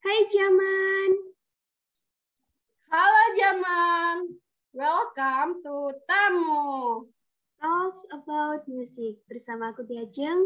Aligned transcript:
Hai 0.00 0.24
Jaman. 0.32 1.10
Halo 2.88 3.24
Jaman. 3.36 4.16
Welcome 4.72 5.60
to 5.60 5.92
Tamu. 6.08 7.04
Talks 7.60 8.08
about 8.08 8.64
music 8.64 9.20
bersama 9.28 9.76
aku 9.76 9.84
Diajeng. 9.84 10.40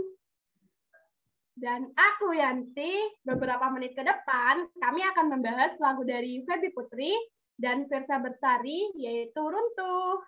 Dan 1.54 1.86
aku 1.94 2.34
Yanti. 2.34 2.98
Beberapa 3.22 3.70
menit 3.70 3.94
ke 3.94 4.02
depan 4.02 4.66
kami 4.82 5.06
akan 5.14 5.38
membahas 5.38 5.78
lagu 5.78 6.02
dari 6.02 6.42
Feby 6.42 6.74
Putri 6.74 7.14
dan 7.54 7.86
Versa 7.86 8.18
Bersari 8.18 8.90
yaitu 8.98 9.38
Runtuh. 9.38 10.18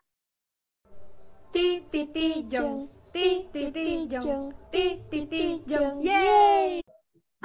Ti 1.51 1.83
ti 1.91 2.03
ti 2.15 2.47
jong, 2.47 2.87
ti 3.11 3.43
ti 3.51 3.75
ti 3.75 4.07
jong, 4.07 4.55
ti 4.71 5.03
ti 5.11 5.27
ti 5.27 5.67
jong. 5.67 5.99
Yeay! 5.99 6.86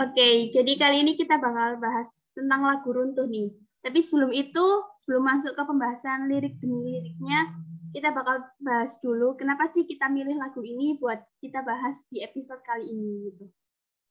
Oke, 0.01 0.49
jadi 0.49 0.71
kali 0.81 1.05
ini 1.05 1.13
kita 1.13 1.37
bakal 1.37 1.77
bahas 1.77 2.09
tentang 2.33 2.65
lagu 2.65 2.89
Runtuh 2.89 3.29
nih. 3.29 3.53
Tapi 3.85 4.01
sebelum 4.01 4.33
itu, 4.33 4.65
sebelum 4.97 5.21
masuk 5.21 5.53
ke 5.53 5.61
pembahasan 5.61 6.25
lirik 6.25 6.57
demi 6.57 6.89
liriknya, 6.89 7.53
kita 7.93 8.09
bakal 8.09 8.41
bahas 8.57 8.97
dulu 8.97 9.37
kenapa 9.37 9.69
sih 9.69 9.85
kita 9.85 10.09
milih 10.09 10.41
lagu 10.41 10.65
ini 10.65 10.97
buat 10.97 11.21
kita 11.37 11.61
bahas 11.61 12.09
di 12.09 12.25
episode 12.25 12.65
kali 12.65 12.89
ini 12.89 13.29
gitu. 13.29 13.45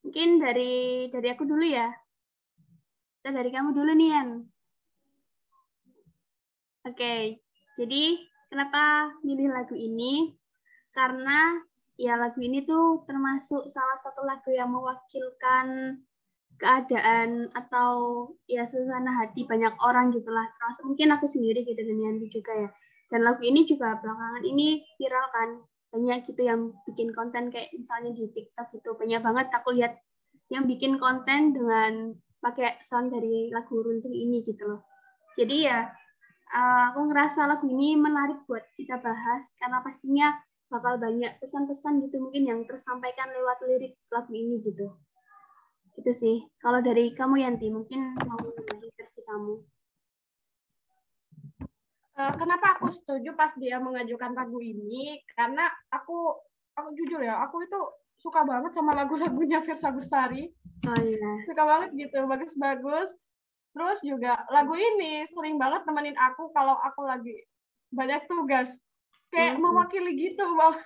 Mungkin 0.07 0.39
dari 0.39 1.11
dari 1.11 1.29
aku 1.35 1.43
dulu 1.43 1.65
ya. 1.67 1.91
Kita 3.19 3.35
dari 3.35 3.51
kamu 3.51 3.75
dulu 3.75 3.91
nih, 3.91 4.09
Yan. 4.15 4.29
Oke, 6.87 7.43
jadi 7.75 8.03
kenapa 8.47 9.11
milih 9.27 9.51
lagu 9.51 9.75
ini? 9.75 10.39
Karena 10.95 11.59
ya 12.01 12.17
lagu 12.17 12.41
ini 12.41 12.65
tuh 12.65 13.05
termasuk 13.05 13.69
salah 13.69 14.01
satu 14.01 14.25
lagu 14.25 14.49
yang 14.49 14.73
mewakilkan 14.73 16.01
keadaan 16.57 17.53
atau 17.53 18.25
ya 18.49 18.65
suasana 18.65 19.13
hati 19.21 19.45
banyak 19.45 19.73
orang 19.85 20.09
gitulah 20.13 20.49
termasuk 20.57 20.89
mungkin 20.89 21.13
aku 21.13 21.29
sendiri 21.29 21.61
gitu 21.65 21.77
dan 21.77 22.01
Yanti 22.01 22.33
juga 22.33 22.53
ya. 22.57 22.69
Dan 23.13 23.27
lagu 23.27 23.43
ini 23.45 23.69
juga 23.69 24.01
belakangan 24.01 24.45
ini 24.49 24.81
viral 24.97 25.27
kan. 25.35 25.49
Banyak 25.91 26.23
gitu 26.31 26.47
yang 26.47 26.71
bikin 26.87 27.11
konten 27.11 27.51
kayak 27.51 27.75
misalnya 27.75 28.15
di 28.15 28.31
TikTok 28.31 28.71
gitu. 28.71 28.95
Banyak 28.95 29.21
banget 29.21 29.47
aku 29.51 29.75
lihat 29.75 29.99
yang 30.49 30.65
bikin 30.65 30.97
konten 31.03 31.53
dengan 31.53 32.15
pakai 32.41 32.79
sound 32.81 33.13
dari 33.13 33.51
lagu 33.53 33.77
runtuh 33.77 34.13
ini 34.13 34.41
gitu 34.47 34.63
loh. 34.65 34.87
Jadi 35.35 35.67
ya 35.67 35.91
uh, 36.55 36.83
aku 36.95 37.11
ngerasa 37.11 37.51
lagu 37.51 37.67
ini 37.67 37.99
menarik 37.99 38.47
buat 38.47 38.63
kita 38.79 39.03
bahas 39.03 39.51
karena 39.59 39.83
pastinya 39.83 40.39
bakal 40.71 41.03
banyak 41.03 41.35
pesan-pesan 41.43 41.99
gitu 42.07 42.23
mungkin 42.23 42.47
yang 42.47 42.61
tersampaikan 42.63 43.27
lewat 43.35 43.59
lirik 43.67 43.99
lagu 44.09 44.31
ini 44.31 44.63
gitu. 44.63 44.95
Itu 45.99 46.13
sih. 46.15 46.47
Kalau 46.63 46.79
dari 46.79 47.11
kamu 47.13 47.43
Yanti 47.43 47.69
mungkin 47.75 48.15
mau 48.23 48.39
dari 48.39 48.89
versi 48.95 49.21
kamu. 49.27 49.55
Uh, 52.21 52.35
kenapa 52.39 52.79
aku 52.79 52.95
setuju 52.95 53.35
pas 53.35 53.51
dia 53.59 53.83
mengajukan 53.83 54.31
lagu 54.33 54.63
ini? 54.63 55.19
Karena 55.35 55.67
aku 55.91 56.39
aku 56.79 56.95
jujur 56.95 57.19
ya, 57.19 57.43
aku 57.43 57.67
itu 57.67 57.81
suka 58.23 58.47
banget 58.47 58.71
sama 58.71 58.95
lagu-lagunya 58.95 59.61
Versa 59.67 59.91
Bestari. 59.91 60.55
Oh 60.87 60.99
iya. 61.03 61.31
Suka 61.51 61.67
banget 61.67 61.91
gitu, 61.99 62.25
bagus-bagus. 62.31 63.11
Terus 63.75 63.99
juga 64.07 64.47
lagu 64.55 64.75
ini 64.79 65.27
sering 65.35 65.59
banget 65.59 65.83
temenin 65.83 66.15
aku 66.15 66.55
kalau 66.55 66.79
aku 66.79 67.07
lagi 67.07 67.35
banyak 67.91 68.23
tugas 68.31 68.71
kayak 69.31 69.57
hmm. 69.57 69.63
mewakili 69.63 70.13
gitu 70.19 70.45
bang 70.45 70.77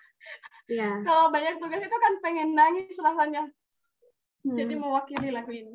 yeah. 0.68 0.94
kalau 1.02 1.32
banyak 1.32 1.56
tugas 1.60 1.80
itu 1.80 1.96
kan 1.96 2.12
pengen 2.20 2.52
nangis 2.52 2.96
rasanya 3.00 3.48
hmm. 4.44 4.56
jadi 4.56 4.74
mewakili 4.76 5.28
lagu 5.32 5.52
ini 5.52 5.74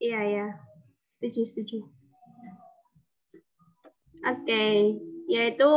iya 0.00 0.10
yeah, 0.10 0.22
iya 0.24 0.38
yeah. 0.40 0.50
setuju 1.08 1.40
setuju 1.44 1.78
oke 4.24 4.42
okay. 4.44 4.96
yaitu 5.28 5.70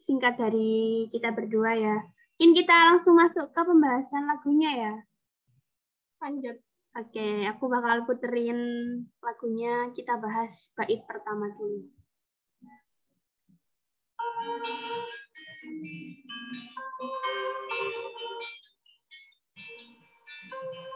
singkat 0.00 0.40
dari 0.40 1.08
kita 1.12 1.32
berdua 1.32 1.76
ya 1.76 1.96
mungkin 2.40 2.56
kita 2.56 2.72
langsung 2.72 3.20
masuk 3.20 3.52
ke 3.52 3.60
pembahasan 3.60 4.24
lagunya 4.24 4.70
ya 4.72 4.94
lanjut 6.24 6.56
Oke, 6.90 7.22
okay, 7.22 7.46
aku 7.46 7.70
bakal 7.70 8.02
puterin 8.02 8.58
lagunya. 9.22 9.94
Kita 9.94 10.18
bahas 10.18 10.74
bait 10.74 10.98
pertama 11.06 11.46
dulu. 11.54 11.86
Thank 14.40 14.68
you. 20.52 20.89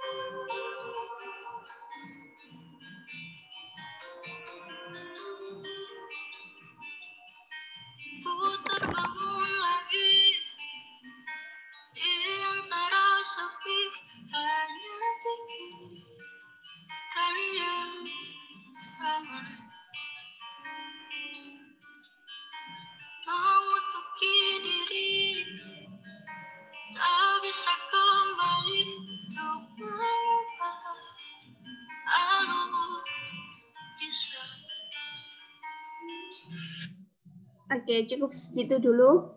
Oke, 37.85 38.09
cukup 38.09 38.33
segitu 38.33 38.81
dulu. 38.81 39.29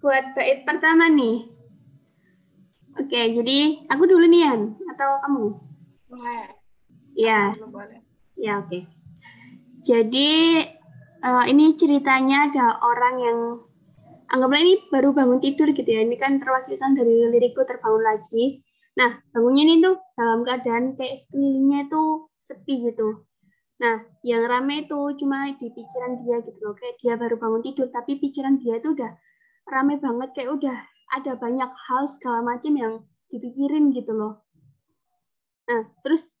Buat 0.00 0.32
bait 0.32 0.64
pertama 0.64 1.04
nih. 1.12 1.52
Oke, 2.96 3.20
jadi 3.28 3.84
aku 3.92 4.08
dulu 4.08 4.24
nih, 4.24 4.48
Yan. 4.48 4.60
Atau 4.88 5.20
kamu? 5.20 5.46
Boleh. 6.08 6.48
Ya. 7.12 7.52
Ya, 8.40 8.56
oke. 8.56 8.88
Jadi, 9.84 10.64
uh, 11.20 11.44
ini 11.44 11.76
ceritanya 11.76 12.48
ada 12.48 12.80
orang 12.80 13.14
yang 13.20 13.38
anggaplah 14.32 14.56
ini 14.64 14.88
baru 14.88 15.12
bangun 15.12 15.44
tidur 15.44 15.76
gitu 15.76 15.84
ya. 15.84 16.08
Ini 16.08 16.16
kan 16.16 16.40
terwakilkan 16.40 16.96
dari 16.96 17.36
lirikku 17.36 17.68
terbangun 17.68 18.00
lagi. 18.00 18.64
Nah, 18.96 19.20
bangunnya 19.28 19.68
ini 19.68 19.84
tuh 19.84 20.00
dalam 20.16 20.40
keadaan 20.40 20.96
kayak 20.96 21.20
sekelilingnya 21.20 21.84
itu 21.84 22.32
sepi 22.40 22.80
gitu. 22.88 23.28
Nah, 23.82 23.98
yang 24.22 24.46
rame 24.46 24.86
itu 24.86 25.00
cuma 25.18 25.50
di 25.58 25.66
pikiran 25.74 26.14
dia 26.22 26.38
gitu 26.38 26.58
loh. 26.62 26.78
Kayak 26.78 26.96
dia 27.02 27.14
baru 27.18 27.34
bangun 27.34 27.62
tidur, 27.66 27.90
tapi 27.90 28.22
pikiran 28.22 28.62
dia 28.62 28.78
itu 28.78 28.94
udah 28.94 29.10
rame 29.66 29.98
banget. 29.98 30.30
Kayak 30.38 30.50
udah 30.62 30.78
ada 31.18 31.32
banyak 31.34 31.70
hal 31.90 32.06
segala 32.06 32.46
macam 32.46 32.72
yang 32.78 32.94
dipikirin 33.26 33.90
gitu 33.90 34.14
loh. 34.14 34.46
Nah, 35.66 35.82
terus 36.06 36.38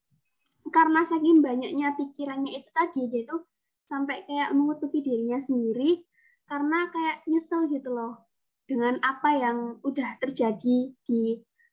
karena 0.70 1.02
saking 1.02 1.42
banyaknya 1.42 1.98
pikirannya 1.98 2.62
itu 2.62 2.70
tadi, 2.70 3.10
dia 3.10 3.26
tuh 3.26 3.42
sampai 3.90 4.22
kayak 4.22 4.54
mengutuki 4.54 5.02
dirinya 5.02 5.42
sendiri 5.42 6.06
karena 6.46 6.88
kayak 6.94 7.26
nyesel 7.26 7.66
gitu 7.68 7.90
loh 7.90 8.30
dengan 8.70 8.96
apa 9.02 9.34
yang 9.34 9.58
udah 9.82 10.16
terjadi 10.22 10.94
di 10.94 11.20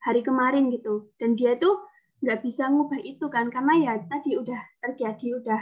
hari 0.02 0.20
kemarin 0.26 0.66
gitu. 0.74 1.14
Dan 1.14 1.38
dia 1.38 1.54
tuh 1.56 1.78
nggak 2.20 2.40
bisa 2.44 2.68
ngubah 2.68 3.00
itu 3.00 3.26
kan 3.32 3.48
karena 3.48 3.74
ya 3.80 3.92
tadi 4.04 4.36
udah 4.36 4.60
terjadi 4.84 5.40
udah 5.40 5.60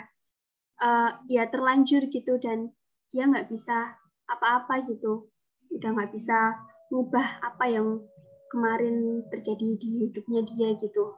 uh, 0.82 1.10
ya 1.30 1.46
terlanjur 1.46 2.10
gitu 2.10 2.34
dan 2.42 2.74
dia 3.14 3.30
nggak 3.30 3.46
bisa 3.46 3.94
apa-apa 4.26 4.82
gitu. 4.90 5.30
Udah 5.70 5.94
nggak 5.94 6.10
bisa 6.10 6.58
ngubah 6.90 7.46
apa 7.46 7.64
yang 7.70 8.02
kemarin 8.50 9.22
terjadi 9.30 9.78
di 9.78 9.88
hidupnya 10.08 10.42
dia 10.42 10.74
gitu. 10.74 11.14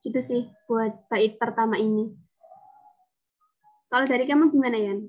Itu 0.00 0.20
sih 0.20 0.48
buat 0.64 1.08
bait 1.12 1.36
pertama 1.36 1.76
ini. 1.76 2.08
Kalau 3.92 4.08
dari 4.08 4.24
kamu 4.26 4.48
gimana 4.50 4.80
Yan? 4.80 5.00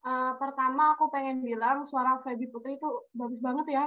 Uh, 0.00 0.32
pertama 0.40 0.96
aku 0.96 1.12
pengen 1.12 1.44
bilang 1.44 1.84
suara 1.84 2.20
Feby 2.24 2.48
Putri 2.48 2.80
itu 2.80 2.88
bagus 3.12 3.36
banget 3.44 3.66
ya 3.68 3.84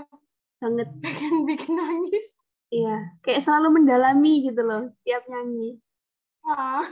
banget 0.63 0.89
pengen 1.03 1.43
bikin 1.43 1.75
nangis 1.75 2.31
iya 2.71 3.11
kayak 3.19 3.43
selalu 3.43 3.83
mendalami 3.83 4.47
gitu 4.47 4.63
loh 4.63 4.87
setiap 5.03 5.27
nyanyi 5.27 5.75
ah. 6.47 6.87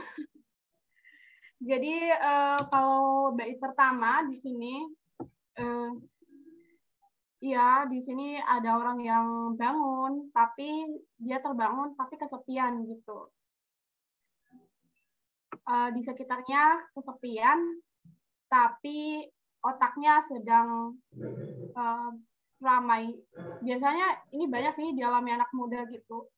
jadi 1.64 1.94
uh, 2.20 2.60
kalau 2.68 3.32
bait 3.32 3.56
pertama 3.56 4.28
di 4.28 4.36
sini 4.36 4.84
uh, 5.56 5.96
Iya, 7.42 7.90
di 7.90 7.98
sini 7.98 8.38
ada 8.38 8.78
orang 8.78 9.02
yang 9.02 9.26
bangun, 9.58 10.30
tapi 10.30 10.86
dia 11.18 11.42
terbangun 11.42 11.90
tapi 11.98 12.14
kesepian 12.14 12.86
gitu. 12.86 13.34
Uh, 15.66 15.90
di 15.90 16.06
sekitarnya 16.06 16.86
kesepian, 16.94 17.82
tapi 18.46 19.26
otaknya 19.58 20.22
sedang 20.22 20.94
uh, 21.74 22.14
ramai. 22.62 23.10
Biasanya 23.60 24.30
ini 24.32 24.46
banyak 24.46 24.74
sih 24.78 24.88
dialami 24.94 25.34
anak 25.34 25.50
muda 25.52 25.84
gitu. 25.90 26.30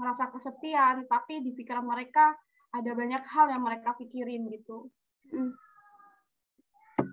Merasa 0.00 0.32
kesepian, 0.32 1.04
tapi 1.08 1.44
di 1.44 1.52
pikiran 1.52 1.84
mereka 1.84 2.32
ada 2.72 2.90
banyak 2.92 3.22
hal 3.24 3.46
yang 3.52 3.62
mereka 3.64 3.96
pikirin 3.96 4.48
gitu. 4.52 4.88
Hmm. 5.32 5.52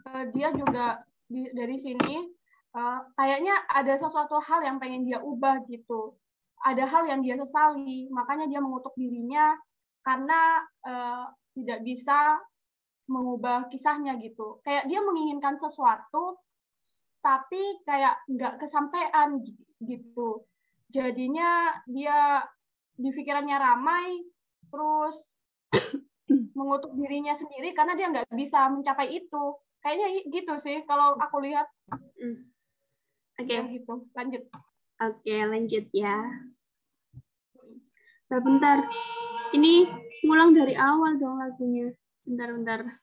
Uh, 0.04 0.26
dia 0.36 0.52
juga 0.52 1.00
di, 1.32 1.48
dari 1.56 1.80
sini 1.80 2.28
uh, 2.76 3.00
kayaknya 3.16 3.56
ada 3.72 3.96
sesuatu 3.96 4.40
hal 4.44 4.64
yang 4.68 4.78
pengen 4.80 5.08
dia 5.08 5.24
ubah 5.24 5.64
gitu. 5.72 6.16
Ada 6.64 6.88
hal 6.88 7.04
yang 7.12 7.20
dia 7.24 7.36
sesali, 7.36 8.08
makanya 8.08 8.48
dia 8.48 8.64
mengutuk 8.64 8.96
dirinya 8.96 9.56
karena 10.04 10.64
uh, 10.88 11.28
tidak 11.56 11.84
bisa 11.84 12.40
mengubah 13.08 13.68
kisahnya 13.68 14.16
gitu. 14.24 14.64
Kayak 14.64 14.88
dia 14.88 15.00
menginginkan 15.04 15.60
sesuatu, 15.60 16.40
tapi 17.24 17.80
kayak 17.88 18.20
nggak 18.28 18.60
kesampaian 18.60 19.40
gitu. 19.80 20.44
Jadinya 20.92 21.72
dia 21.88 22.44
di 23.00 23.10
pikirannya 23.10 23.58
ramai, 23.58 24.22
terus 24.68 25.18
mengutuk 26.60 26.94
dirinya 27.00 27.34
sendiri 27.40 27.72
karena 27.72 27.96
dia 27.96 28.12
nggak 28.12 28.28
bisa 28.36 28.68
mencapai 28.68 29.16
itu. 29.16 29.44
Kayaknya 29.80 30.08
gitu 30.28 30.54
sih 30.60 30.84
kalau 30.84 31.16
aku 31.16 31.40
lihat. 31.42 31.66
Mm. 32.20 32.52
Oke. 33.40 33.48
Okay. 33.48 33.56
Ya, 33.56 33.64
gitu. 33.72 33.94
Lanjut. 34.14 34.44
Oke, 35.02 35.20
okay, 35.26 35.42
lanjut 35.48 35.86
ya. 35.96 36.18
Nah, 38.30 38.40
bentar. 38.44 38.86
Ini 39.54 39.86
ngulang 40.26 40.54
dari 40.58 40.74
awal 40.78 41.18
dong 41.18 41.38
lagunya. 41.42 41.94
Bentar, 42.24 42.50
bentar. 42.56 42.80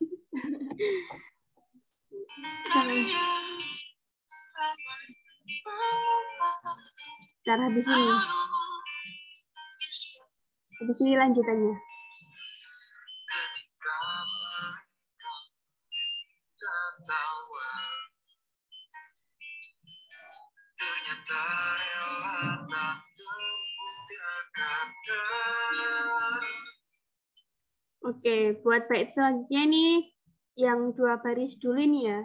Ntar 7.41 7.59
habis 7.65 7.89
ini. 7.89 8.15
Habis 10.81 10.99
ini 11.01 11.17
lanjutannya. 11.17 11.75
Oke, 28.01 28.61
buat 28.61 28.85
bait 28.93 29.09
selanjutnya 29.09 29.65
nih 29.65 30.13
yang 30.61 30.93
dua 30.93 31.17
baris 31.25 31.57
dulu 31.57 31.81
nih 31.81 32.05
ya. 32.13 32.21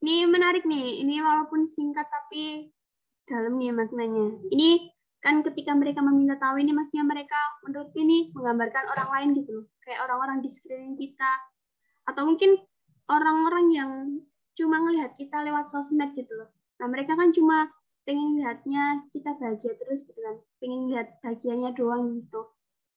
Ini 0.00 0.26
menarik 0.28 0.64
nih. 0.64 1.04
Ini 1.04 1.20
walaupun 1.20 1.68
singkat 1.68 2.08
tapi 2.08 2.72
dalam 3.28 3.60
nih 3.60 3.72
maknanya. 3.72 4.40
Ini 4.48 4.90
kan 5.20 5.44
ketika 5.44 5.76
mereka 5.76 6.00
meminta 6.00 6.40
tahu 6.40 6.56
ini 6.56 6.72
maksudnya 6.72 7.04
mereka 7.04 7.36
menurut 7.68 7.92
ini 7.96 8.32
menggambarkan 8.32 8.84
orang 8.96 9.08
lain 9.12 9.28
gitu 9.40 9.50
loh. 9.60 9.66
Kayak 9.84 10.08
orang-orang 10.08 10.40
di 10.40 10.48
sekeliling 10.48 10.96
kita. 10.96 11.32
Atau 12.08 12.24
mungkin 12.24 12.56
orang-orang 13.12 13.66
yang 13.70 13.90
cuma 14.56 14.80
ngelihat 14.80 15.14
kita 15.20 15.44
lewat 15.44 15.68
sosmed 15.68 16.16
gitu 16.16 16.32
loh. 16.32 16.48
Nah 16.80 16.88
mereka 16.88 17.14
kan 17.14 17.30
cuma 17.30 17.68
pengen 18.08 18.40
lihatnya 18.40 19.04
kita 19.12 19.36
bahagia 19.36 19.76
terus 19.76 20.08
gitu 20.08 20.16
kan. 20.18 20.40
Pengen 20.58 20.88
lihat 20.88 21.20
bahagianya 21.20 21.76
doang 21.76 22.16
gitu 22.24 22.48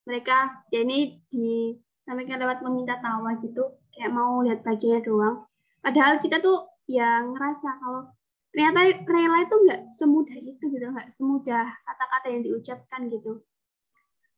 mereka 0.03 0.63
ya 0.69 0.83
ini 0.83 1.23
disampaikan 1.31 2.43
lewat 2.43 2.59
meminta 2.63 2.99
tawa 2.99 3.39
gitu 3.39 3.79
kayak 3.95 4.11
mau 4.11 4.43
lihat 4.43 4.63
bagiannya 4.63 5.01
doang 5.03 5.47
padahal 5.79 6.19
kita 6.19 6.43
tuh 6.43 6.67
ya 6.89 7.23
ngerasa 7.23 7.69
kalau 7.79 8.11
ternyata 8.53 8.79
rela 9.09 9.37
itu 9.41 9.55
nggak 9.65 9.81
semudah 9.89 10.37
itu 10.37 10.63
gitu 10.69 10.85
nggak 10.93 11.09
semudah 11.09 11.65
kata-kata 11.83 12.27
yang 12.29 12.41
diucapkan 12.45 13.01
gitu. 13.09 13.41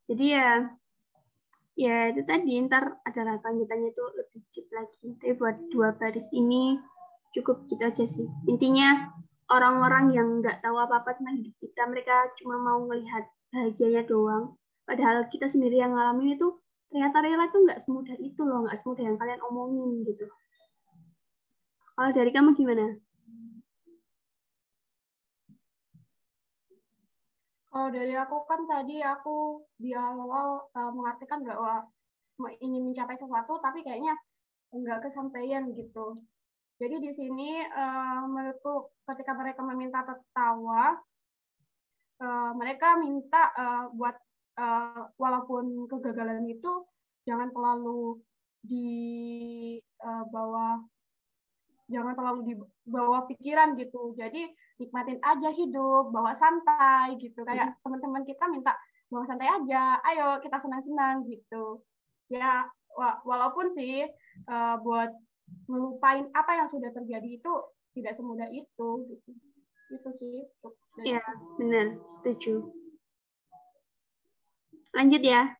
Jadi 0.05 0.25
ya 0.31 0.49
ya 1.75 2.15
itu 2.15 2.23
tadi 2.23 2.55
ntar 2.65 3.03
ada 3.03 3.21
lanjutannya 3.43 3.91
itu 3.91 4.03
lebih 4.15 4.41
deep 4.55 4.67
lagi. 4.71 5.05
Tapi 5.19 5.33
buat 5.35 5.57
dua 5.67 5.91
baris 5.99 6.31
ini 6.31 6.79
cukup 7.35 7.67
gitu 7.67 7.83
aja 7.83 8.05
sih. 8.07 8.27
Intinya 8.47 9.11
orang-orang 9.51 10.15
yang 10.15 10.27
nggak 10.39 10.63
tahu 10.63 10.79
apa-apa 10.79 11.19
tentang 11.19 11.35
hidup 11.43 11.55
kita 11.59 11.83
mereka 11.91 12.31
cuma 12.39 12.55
mau 12.55 12.79
melihat 12.87 13.27
bahagianya 13.51 14.07
doang. 14.07 14.55
Padahal 14.87 15.27
kita 15.27 15.51
sendiri 15.51 15.81
yang 15.83 15.91
ngalamin 15.91 16.39
itu 16.39 16.47
ternyata 16.87 17.19
rela 17.19 17.51
itu 17.51 17.59
nggak 17.67 17.81
semudah 17.83 18.15
itu 18.21 18.41
loh, 18.47 18.63
nggak 18.63 18.77
semudah 18.79 19.03
yang 19.03 19.17
kalian 19.19 19.41
omongin 19.43 20.07
gitu. 20.07 20.25
Kalau 21.95 22.11
dari 22.11 22.31
kamu 22.35 22.59
gimana? 22.59 22.91
Kalau 27.71 27.87
dari 27.87 28.11
aku 28.19 28.37
kan 28.43 28.67
tadi 28.67 28.99
aku 28.99 29.63
di 29.79 29.95
awal 29.95 30.67
uh, 30.75 30.91
mengartikan 30.91 31.39
bahwa 31.39 31.87
ingin 32.59 32.91
mencapai 32.91 33.15
sesuatu, 33.15 33.63
tapi 33.63 33.79
kayaknya 33.79 34.11
nggak 34.75 35.07
kesampaian 35.07 35.71
gitu. 35.71 36.19
Jadi 36.75 36.99
di 36.99 37.11
sini 37.15 37.63
uh, 37.63 38.27
menurutku 38.27 38.91
ketika 39.07 39.31
mereka 39.31 39.63
meminta 39.63 40.03
tertawa, 40.03 40.99
uh, 42.19 42.51
mereka 42.59 42.99
minta 42.99 43.55
uh, 43.55 43.87
buat 43.95 44.19
uh, 44.59 45.15
walaupun 45.15 45.87
kegagalan 45.87 46.43
itu 46.51 46.83
jangan 47.23 47.55
terlalu 47.55 48.19
di 48.59 48.99
uh, 50.03 50.27
bawah 50.27 50.83
jangan 51.85 52.17
terlalu 52.17 52.41
di 52.49 52.53
bawah 52.89 53.25
pikiran 53.29 53.77
gitu. 53.77 54.17
Jadi 54.17 54.49
nikmatin 54.81 55.21
aja 55.21 55.49
hidup 55.53 56.09
bawa 56.09 56.33
santai 56.37 57.17
gitu. 57.21 57.45
Kayak 57.45 57.73
hmm. 57.73 57.79
teman-teman 57.85 58.23
kita 58.25 58.45
minta 58.49 58.73
bawa 59.09 59.23
santai 59.29 59.47
aja 59.47 60.01
ayo 60.13 60.41
kita 60.41 60.57
senang-senang 60.61 61.25
gitu. 61.29 61.85
Ya 62.31 62.65
walaupun 63.27 63.69
sih 63.75 64.07
uh, 64.49 64.75
buat 64.81 65.13
melupain 65.69 66.25
apa 66.33 66.57
yang 66.57 66.67
sudah 66.71 66.89
terjadi 66.89 67.37
itu 67.37 67.53
tidak 67.93 68.17
semudah 68.17 68.49
itu 68.49 68.89
gitu. 69.09 69.31
Itu 69.93 70.09
sih 70.17 70.41
Iya 71.05 71.21
benar. 71.59 72.01
Setuju. 72.09 72.71
Lanjut 74.95 75.21
ya. 75.21 75.59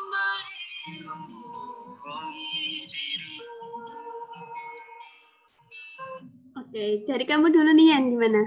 Oke, 6.71 7.03
dari 7.03 7.27
kamu 7.27 7.51
dulu 7.51 7.67
nih 7.75 7.87
Yan, 7.91 8.15
gimana? 8.15 8.41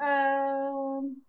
Um, 0.00 1.20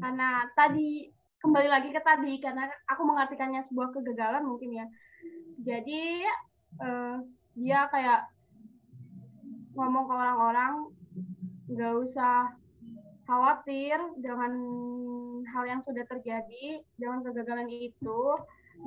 karena 0.00 0.48
tadi 0.56 1.12
kembali 1.44 1.68
lagi 1.68 1.92
ke 1.92 2.00
tadi 2.00 2.40
karena 2.40 2.64
aku 2.88 3.04
mengartikannya 3.04 3.60
sebuah 3.68 3.92
kegagalan 3.92 4.40
mungkin 4.40 4.72
ya. 4.72 4.88
Jadi 5.68 6.24
uh, 6.80 7.20
dia 7.60 7.92
kayak 7.92 8.24
ngomong 9.76 10.08
ke 10.08 10.14
orang-orang 10.16 10.74
nggak 11.68 11.94
usah 12.08 12.56
khawatir 13.28 14.00
dengan 14.16 14.52
hal 15.52 15.68
yang 15.68 15.84
sudah 15.84 16.08
terjadi, 16.08 16.80
dengan 16.96 17.20
kegagalan 17.20 17.68
itu, 17.68 18.20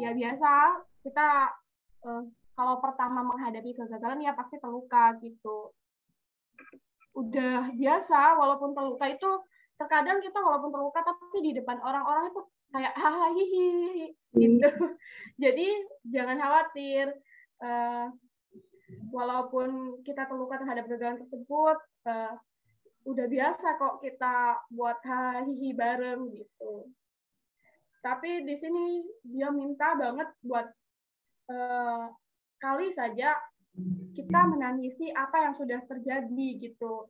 ya 0.01 0.09
biasa 0.17 0.81
kita 1.05 1.53
uh, 2.01 2.25
kalau 2.57 2.81
pertama 2.81 3.21
menghadapi 3.21 3.77
kegagalan 3.77 4.25
ya 4.25 4.33
pasti 4.33 4.57
terluka 4.57 5.13
gitu. 5.21 5.69
Udah 7.13 7.69
biasa, 7.69 8.33
walaupun 8.33 8.73
terluka 8.73 9.05
itu 9.13 9.29
terkadang 9.77 10.17
kita 10.25 10.41
walaupun 10.41 10.73
terluka 10.73 11.05
tapi 11.05 11.37
di 11.45 11.53
depan 11.53 11.77
orang-orang 11.85 12.33
itu 12.33 12.41
kayak 12.73 12.97
hahaha 12.97 13.29
gitu. 13.37 14.09
Hmm. 14.33 14.97
Jadi 15.43 15.67
jangan 16.09 16.41
khawatir. 16.41 17.13
Uh, 17.61 18.09
walaupun 19.11 19.99
kita 20.07 20.25
terluka 20.25 20.57
terhadap 20.57 20.87
kegagalan 20.87 21.19
tersebut, 21.25 21.77
uh, 22.07 22.33
udah 23.07 23.25
biasa 23.27 23.79
kok 23.79 24.01
kita 24.01 24.65
buat 24.71 24.99
hihi 25.45 25.77
bareng 25.77 26.33
gitu. 26.33 26.89
Tapi 28.01 28.47
di 28.47 28.55
sini 28.55 29.03
dia 29.23 29.51
minta 29.51 29.95
banget 29.95 30.31
buat 30.43 30.67
uh, 31.51 32.07
kali 32.57 32.93
saja 32.93 33.33
kita 34.17 34.39
menangisi 34.49 35.13
apa 35.13 35.49
yang 35.49 35.53
sudah 35.53 35.79
terjadi 35.85 36.47
gitu. 36.61 37.09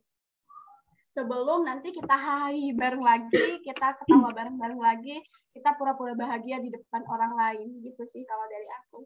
Sebelum 1.08 1.64
nanti 1.64 1.90
kita 1.96 2.12
hai 2.14 2.76
bareng 2.76 3.00
lagi 3.00 3.58
kita 3.64 3.96
ketawa 4.04 4.30
bareng-bareng 4.36 4.78
lagi 4.78 5.16
kita 5.56 5.74
pura-pura 5.80 6.12
bahagia 6.12 6.60
di 6.60 6.68
depan 6.68 7.02
orang 7.08 7.32
lain 7.34 7.80
gitu 7.80 8.04
sih 8.12 8.22
kalau 8.28 8.44
dari 8.46 8.68
aku. 8.84 8.98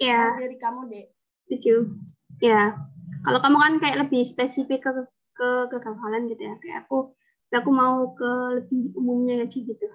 Ya 0.00 0.08
yeah. 0.08 0.28
dari 0.40 0.56
kamu 0.56 0.88
deh 0.88 1.06
you 1.58 1.98
ya 2.38 2.78
kalau 3.26 3.42
kamu 3.42 3.58
kan 3.58 3.74
kayak 3.82 3.98
lebih 4.06 4.22
spesifik 4.22 4.80
ke 4.86 4.90
ke 5.36 5.48
kegagalan 5.68 6.30
gitu 6.30 6.42
ya. 6.46 6.54
Kayak 6.62 6.88
aku 6.88 7.12
aku 7.50 7.70
mau 7.74 8.14
ke 8.14 8.30
lebih 8.62 8.94
umumnya 8.96 9.44
aja 9.44 9.58
gitu. 9.58 9.86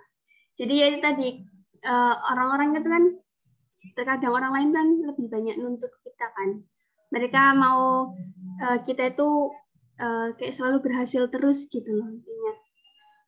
Jadi 0.59 0.73
ya 0.75 0.87
tadi 0.99 1.41
uh, 1.87 2.15
orang-orang 2.35 2.77
itu 2.77 2.89
kan 2.91 3.03
terkadang 3.93 4.33
orang 4.33 4.51
lain 4.55 4.69
kan 4.73 4.87
lebih 5.13 5.29
banyak 5.29 5.55
nuntut 5.61 5.93
kita 6.01 6.27
kan. 6.33 6.65
Mereka 7.13 7.53
mau 7.53 8.09
uh, 8.65 8.77
kita 8.81 9.13
itu 9.13 9.53
uh, 10.01 10.33
kayak 10.35 10.55
selalu 10.55 10.81
berhasil 10.81 11.29
terus 11.29 11.69
gitu 11.69 11.87
loh 11.87 12.09
intinya. 12.09 12.53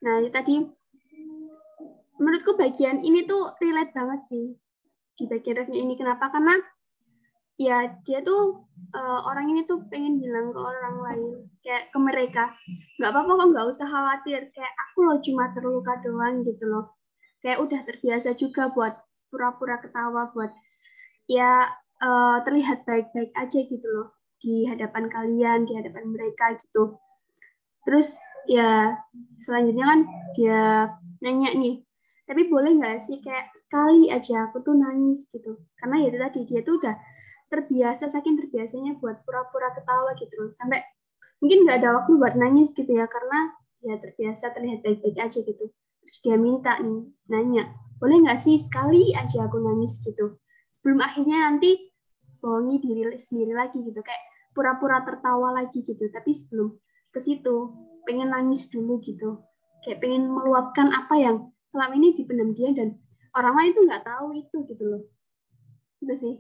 Nah 0.04 0.16
tadi 0.34 0.66
menurutku 2.18 2.58
bagian 2.58 2.98
ini 3.00 3.30
tuh 3.30 3.54
relate 3.62 3.94
banget 3.94 4.20
sih. 4.26 4.46
Di 5.18 5.26
bagian 5.26 5.70
ini. 5.74 5.98
Kenapa? 5.98 6.30
Karena 6.30 6.58
ya 7.58 7.90
dia 8.06 8.22
tuh 8.22 8.70
uh, 8.94 9.20
orang 9.26 9.50
ini 9.50 9.66
tuh 9.66 9.82
pengen 9.90 10.22
bilang 10.22 10.54
ke 10.54 10.60
orang 10.62 10.96
lain 11.02 11.34
kayak 11.66 11.90
ke 11.90 11.98
mereka 11.98 12.54
nggak 13.02 13.10
apa-apa 13.10 13.32
kok 13.34 13.50
nggak 13.54 13.68
usah 13.72 13.88
khawatir. 13.88 14.42
Kayak 14.54 14.74
aku 14.90 14.98
loh 15.06 15.18
cuma 15.22 15.50
terluka 15.54 15.94
doang 16.04 16.46
gitu 16.46 16.66
loh. 16.66 16.86
Kayak 17.42 17.62
udah 17.64 17.80
terbiasa 17.86 18.34
juga 18.34 18.74
buat 18.74 19.07
pura-pura 19.30 19.80
ketawa 19.84 20.32
buat 20.32 20.52
ya 21.28 21.68
uh, 22.02 22.38
terlihat 22.48 22.88
baik-baik 22.88 23.32
aja 23.36 23.60
gitu 23.68 23.88
loh 23.88 24.16
di 24.38 24.70
hadapan 24.70 25.10
kalian 25.10 25.66
di 25.66 25.74
hadapan 25.76 26.14
mereka 26.14 26.56
gitu. 26.62 26.98
Terus 27.84 28.20
ya 28.48 28.96
selanjutnya 29.42 29.86
kan 29.86 30.00
dia 30.36 30.62
nanya 31.20 31.52
nih 31.58 31.84
tapi 32.28 32.52
boleh 32.52 32.76
nggak 32.76 33.00
sih 33.00 33.24
kayak 33.24 33.56
sekali 33.56 34.12
aja 34.12 34.52
aku 34.52 34.60
tuh 34.60 34.76
nangis 34.76 35.32
gitu? 35.32 35.56
Karena 35.80 36.04
ya 36.04 36.12
tadi 36.12 36.44
dia 36.44 36.60
tuh 36.60 36.76
udah 36.76 36.96
terbiasa 37.48 38.12
saking 38.12 38.36
terbiasanya 38.36 39.00
buat 39.00 39.24
pura-pura 39.24 39.72
ketawa 39.72 40.12
gitu 40.20 40.36
loh. 40.36 40.52
Sampai 40.52 40.84
mungkin 41.40 41.64
nggak 41.64 41.80
ada 41.80 41.90
waktu 42.04 42.20
buat 42.20 42.36
nangis 42.36 42.76
gitu 42.76 42.92
ya 42.92 43.08
karena 43.08 43.56
ya 43.80 43.96
terbiasa 43.96 44.52
terlihat 44.52 44.84
baik-baik 44.84 45.16
aja 45.16 45.40
gitu. 45.40 45.72
Terus 46.04 46.18
dia 46.20 46.36
minta 46.36 46.76
nih 46.84 47.08
nanya 47.32 47.72
boleh 47.98 48.18
nggak 48.26 48.40
sih 48.40 48.58
sekali 48.58 49.14
aja 49.14 49.46
aku 49.46 49.58
nangis 49.62 50.02
gitu? 50.06 50.38
Sebelum 50.70 51.02
akhirnya 51.02 51.50
nanti 51.50 51.90
bohongi 52.38 52.78
diri 52.82 53.18
sendiri 53.18 53.54
lagi 53.58 53.82
gitu. 53.82 54.00
Kayak 54.02 54.24
pura-pura 54.54 55.02
tertawa 55.06 55.54
lagi 55.58 55.82
gitu. 55.82 56.10
Tapi 56.10 56.32
sebelum 56.34 56.78
ke 57.10 57.20
situ 57.22 57.74
pengen 58.06 58.34
nangis 58.34 58.70
dulu 58.70 59.02
gitu. 59.02 59.42
Kayak 59.82 60.06
pengen 60.06 60.30
meluapkan 60.30 60.90
apa 60.94 61.16
yang 61.18 61.38
selama 61.74 61.94
ini 61.98 62.18
dipendam 62.18 62.54
dia 62.54 62.74
dan 62.74 62.98
orang 63.38 63.54
lain 63.58 63.72
tuh 63.74 63.84
nggak 63.86 64.04
tahu 64.06 64.28
itu 64.38 64.58
gitu 64.70 64.84
loh. 64.86 65.04
Itu 66.06 66.14
sih. 66.14 66.36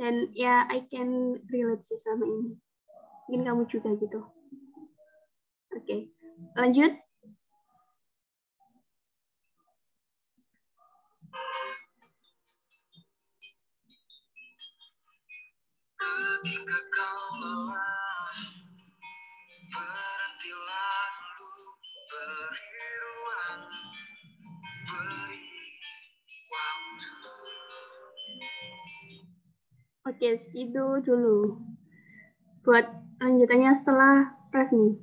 Dan 0.00 0.32
ya 0.32 0.64
I 0.72 0.88
can 0.88 1.36
relate 1.52 1.84
sih 1.84 2.00
sama 2.00 2.24
ini. 2.24 2.56
Mungkin 3.28 3.40
kamu 3.44 3.62
juga 3.68 3.92
gitu. 4.00 4.24
Oke 5.70 5.86
okay. 5.86 6.00
lanjut 6.58 6.98
beri 24.90 25.46
waktu. 26.50 27.34
Oke, 30.06 30.28
segitu 30.38 30.86
dulu. 31.02 31.58
Buat 32.62 32.86
lanjutannya 33.18 33.72
setelah 33.74 34.38
ref 34.54 34.70
nih. 34.70 34.94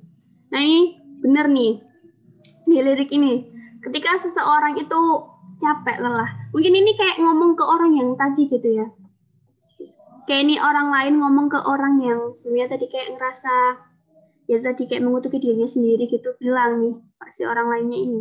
Nah 0.48 0.60
ini 0.64 0.80
bener 1.20 1.46
nih, 1.52 1.84
di 2.64 2.76
lirik 2.80 3.12
ini. 3.12 3.44
Ketika 3.84 4.16
seseorang 4.16 4.80
itu 4.80 5.00
capek, 5.58 6.00
lelah. 6.00 6.30
Mungkin 6.54 6.72
ini 6.72 6.96
kayak 6.96 7.20
ngomong 7.20 7.54
ke 7.58 7.64
orang 7.66 7.92
yang 7.92 8.16
tadi 8.16 8.48
gitu 8.48 8.68
ya. 8.72 8.86
Kayak 10.28 10.44
ini 10.44 10.60
orang 10.60 10.92
lain 10.92 11.14
ngomong 11.24 11.48
ke 11.48 11.56
orang 11.64 12.04
yang 12.04 12.36
sebenarnya 12.36 12.76
tadi 12.76 12.92
kayak 12.92 13.16
ngerasa, 13.16 13.80
ya 14.44 14.60
tadi 14.60 14.84
kayak 14.84 15.00
mengutuki 15.00 15.40
dirinya 15.40 15.64
sendiri 15.64 16.04
gitu. 16.04 16.36
Bilang 16.36 16.84
nih, 16.84 17.00
pasti 17.16 17.48
orang 17.48 17.72
lainnya 17.72 17.96
ini. 17.96 18.20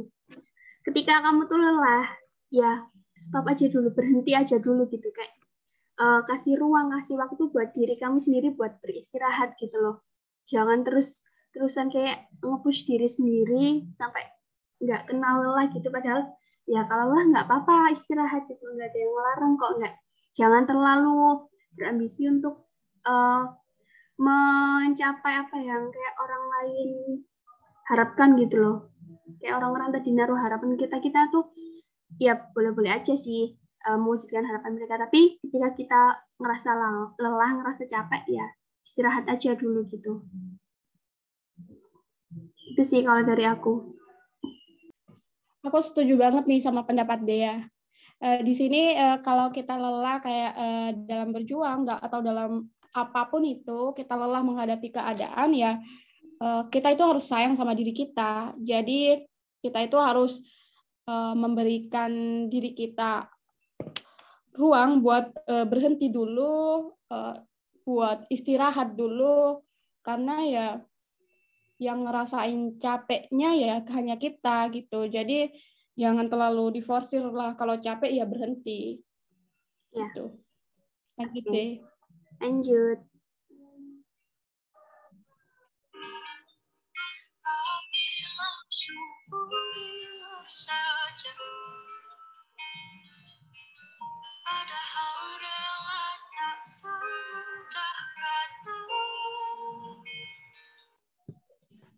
Ketika 0.87 1.19
kamu 1.19 1.51
tuh 1.51 1.59
lelah, 1.59 2.07
ya 2.47 2.87
stop 3.11 3.51
aja 3.51 3.67
dulu, 3.67 3.91
berhenti 3.91 4.31
aja 4.39 4.55
dulu 4.55 4.87
gitu. 4.87 5.03
Kayak 5.11 5.35
uh, 5.99 6.23
kasih 6.23 6.55
ruang, 6.55 6.95
kasih 6.95 7.19
waktu 7.19 7.43
buat 7.51 7.75
diri 7.75 7.99
kamu 7.99 8.23
sendiri 8.23 8.55
buat 8.55 8.79
beristirahat 8.79 9.59
gitu 9.59 9.75
loh. 9.75 10.07
Jangan 10.47 10.87
terus 10.87 11.27
terusan 11.51 11.91
kayak 11.91 12.31
nge-push 12.39 12.87
diri 12.87 13.11
sendiri 13.11 13.83
sampai 13.91 14.23
nggak 14.79 15.11
kenal 15.11 15.43
lelah 15.43 15.67
gitu. 15.75 15.91
Padahal 15.91 16.23
ya 16.63 16.87
kalau 16.87 17.11
lelah 17.11 17.35
nggak 17.35 17.45
apa-apa 17.51 17.91
istirahat 17.91 18.47
gitu, 18.47 18.63
nggak 18.63 18.95
ada 18.95 18.95
yang 18.95 19.11
melarang 19.11 19.53
kok 19.59 19.71
nggak. 19.75 19.93
Jangan 20.39 20.63
terlalu 20.63 21.51
berambisi 21.77 22.25
untuk 22.25 22.67
uh, 23.05 23.45
mencapai 24.17 25.33
apa 25.45 25.57
yang 25.61 25.93
kayak 25.93 26.15
orang 26.17 26.43
lain 26.57 26.89
harapkan 27.85 28.33
gitu 28.35 28.55
loh. 28.57 28.77
Kayak 29.37 29.61
orang-orang 29.61 29.93
tadi 29.93 30.09
naruh 30.11 30.39
harapan 30.39 30.73
kita 30.73 30.97
kita 30.97 31.29
tuh 31.29 31.53
ya 32.17 32.33
boleh-boleh 32.51 32.89
aja 32.89 33.13
sih 33.13 33.53
uh, 33.85 33.97
mewujudkan 34.01 34.41
harapan 34.41 34.73
mereka. 34.73 34.97
Tapi 34.97 35.37
ketika 35.45 35.69
kita 35.77 36.01
ngerasa 36.41 36.69
lelah, 37.21 37.51
ngerasa 37.61 37.85
capek, 37.85 38.23
ya 38.25 38.45
istirahat 38.81 39.29
aja 39.29 39.53
dulu 39.53 39.85
gitu. 39.85 40.25
Itu 42.73 42.81
sih 42.83 43.05
kalau 43.05 43.21
dari 43.21 43.45
aku. 43.45 43.93
Aku 45.67 45.79
setuju 45.83 46.15
banget 46.15 46.47
nih 46.47 46.63
sama 46.63 46.87
pendapat 46.87 47.21
Dea. 47.27 47.67
Uh, 48.17 48.41
di 48.41 48.57
sini 48.57 48.97
uh, 48.97 49.21
kalau 49.21 49.53
kita 49.53 49.77
lelah 49.77 50.17
kayak 50.17 50.53
uh, 50.57 50.89
dalam 51.05 51.29
berjuang 51.29 51.85
atau 51.85 52.19
dalam 52.25 52.65
apa 52.97 53.29
pun 53.29 53.45
itu 53.45 53.93
kita 53.93 54.17
lelah 54.17 54.41
menghadapi 54.41 54.89
keadaan 54.89 55.53
ya 55.53 55.77
uh, 56.41 56.65
kita 56.69 56.93
itu 56.93 57.03
harus 57.05 57.25
sayang 57.25 57.53
sama 57.57 57.73
diri 57.77 57.93
kita. 57.93 58.53
Jadi 58.57 59.21
kita 59.61 59.85
itu 59.85 59.97
harus 59.97 60.41
uh, 61.09 61.33
memberikan 61.33 62.45
diri 62.49 62.73
kita 62.73 63.29
ruang 64.57 65.05
buat 65.05 65.33
uh, 65.45 65.65
berhenti 65.69 66.09
dulu, 66.09 66.89
uh, 67.13 67.35
buat 67.85 68.25
istirahat 68.33 68.97
dulu, 68.97 69.61
karena 70.01 70.35
ya 70.45 70.67
yang 71.77 72.09
ngerasain 72.09 72.81
capeknya 72.81 73.53
ya 73.53 73.75
hanya 73.93 74.17
kita 74.17 74.65
gitu. 74.73 75.05
Jadi 75.05 75.53
jangan 75.97 76.29
terlalu 76.29 76.79
diforsir 76.79 77.25
lah 77.25 77.57
kalau 77.57 77.75
capek 77.81 78.13
ya 78.13 78.25
berhenti. 78.29 79.01
Ya. 79.91 80.05
Gitu. 80.05 80.25
Lanjut 81.17 81.43
okay. 81.49 81.53
deh. 81.57 81.71
Lanjut. 82.37 82.99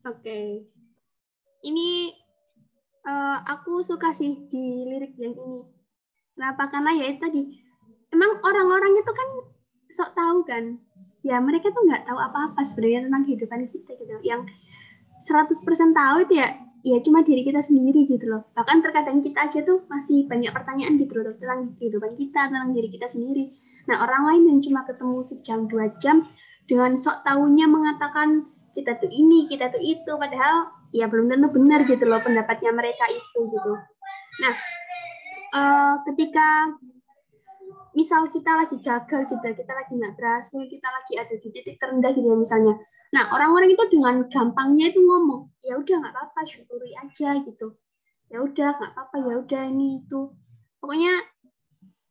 Oke. 0.09 0.25
Okay. 0.25 0.47
Ini 1.69 2.18
uh, 3.09 3.37
aku 3.49 3.81
suka 3.81 4.13
sih 4.13 4.45
di 4.45 4.85
lirik 4.85 5.17
yang 5.17 5.33
ini. 5.33 5.61
Kenapa? 6.37 6.69
Karena 6.69 6.93
ya 6.93 7.05
itu 7.09 7.19
tadi. 7.19 7.41
Emang 8.09 8.37
orang-orang 8.41 8.93
itu 8.97 9.11
kan 9.11 9.29
sok 9.89 10.09
tahu 10.13 10.37
kan. 10.45 10.77
Ya 11.25 11.41
mereka 11.41 11.73
tuh 11.73 11.83
nggak 11.83 12.07
tahu 12.07 12.15
apa-apa 12.15 12.61
sebenarnya 12.63 13.09
tentang 13.09 13.23
kehidupan 13.25 13.65
kita 13.67 13.91
gitu. 13.97 14.13
Yang 14.23 14.49
100% 15.25 15.91
tahu 15.91 16.17
itu 16.23 16.33
ya 16.39 16.47
ya 16.79 16.95
cuma 17.03 17.19
diri 17.27 17.43
kita 17.43 17.59
sendiri 17.59 18.07
gitu 18.07 18.23
loh. 18.31 18.47
Bahkan 18.55 18.79
terkadang 18.79 19.19
kita 19.19 19.51
aja 19.51 19.59
tuh 19.67 19.83
masih 19.91 20.31
banyak 20.31 20.49
pertanyaan 20.55 20.95
gitu 20.95 21.19
loh 21.19 21.35
tentang 21.35 21.75
kehidupan 21.75 22.15
kita, 22.15 22.47
tentang 22.47 22.71
diri 22.71 22.87
kita 22.87 23.11
sendiri. 23.11 23.51
Nah 23.91 23.99
orang 23.99 24.31
lain 24.31 24.43
yang 24.55 24.59
cuma 24.63 24.87
ketemu 24.87 25.19
sejam 25.27 25.67
dua 25.67 25.91
jam 25.99 26.23
dengan 26.71 26.95
sok 26.95 27.27
tahunya 27.27 27.67
mengatakan 27.67 28.47
kita 28.71 28.95
tuh 29.01 29.11
ini, 29.11 29.49
kita 29.49 29.73
tuh 29.73 29.81
itu, 29.81 30.07
padahal 30.15 30.78
ya 30.95 31.05
belum 31.05 31.29
tentu 31.29 31.47
benar 31.53 31.85
gitu 31.85 32.03
loh 32.05 32.21
pendapatnya 32.21 32.71
mereka 32.73 33.05
itu 33.09 33.39
gitu. 33.49 33.71
Nah, 34.39 34.53
uh, 35.53 35.93
ketika 36.05 36.77
misal 37.93 38.29
kita 38.29 38.53
lagi 38.53 38.77
gagal 38.77 39.21
gitu 39.27 39.41
kita 39.41 39.73
lagi 39.73 39.91
nggak 39.97 40.13
berhasil 40.13 40.61
kita 40.69 40.87
lagi 40.87 41.13
ada 41.17 41.33
di 41.33 41.47
titik 41.49 41.75
terendah 41.81 42.13
gitu 42.13 42.27
ya 42.29 42.37
misalnya. 42.37 42.73
Nah 43.09 43.33
orang-orang 43.33 43.73
itu 43.73 43.83
dengan 43.89 44.29
gampangnya 44.29 44.93
itu 44.93 45.01
ngomong 45.01 45.49
ya 45.65 45.75
udah 45.75 45.95
nggak 45.97 46.13
apa-apa 46.13 46.41
syukuri 46.45 46.93
aja 46.93 47.41
gitu. 47.41 47.75
Ya 48.29 48.45
udah 48.45 48.69
nggak 48.77 48.91
apa-apa 48.93 49.15
ya 49.25 49.35
udah 49.41 49.63
ini 49.73 50.05
itu. 50.05 50.29
Pokoknya 50.79 51.13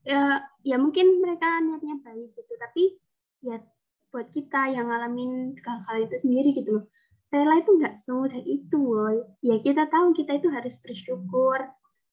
ya 0.03 0.43
ya 0.67 0.77
mungkin 0.81 1.23
mereka 1.23 1.63
niatnya 1.63 2.01
baik 2.03 2.33
gitu 2.35 2.53
tapi 2.59 2.97
ya 3.45 3.61
buat 4.09 4.33
kita 4.33 4.73
yang 4.73 4.89
ngalamin 4.89 5.53
hal-hal 5.61 5.97
itu 6.01 6.17
sendiri 6.25 6.57
gitu 6.57 6.81
loh 6.81 6.85
rela 7.29 7.61
itu 7.61 7.77
nggak 7.77 7.95
semudah 8.01 8.41
itu 8.41 8.81
loh 8.81 9.37
ya 9.45 9.61
kita 9.61 9.85
tahu 9.93 10.17
kita 10.17 10.41
itu 10.41 10.49
harus 10.49 10.81
bersyukur 10.81 11.61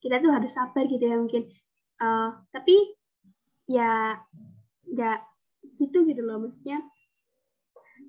kita 0.05 0.21
tuh 0.21 0.29
harus 0.29 0.53
sabar 0.53 0.85
gitu 0.85 1.01
ya 1.01 1.17
mungkin. 1.17 1.49
Uh, 1.97 2.37
tapi 2.53 2.93
ya 3.65 4.19
nggak 4.85 5.19
gitu 5.73 6.05
gitu 6.05 6.21
loh 6.21 6.37
maksudnya 6.45 6.85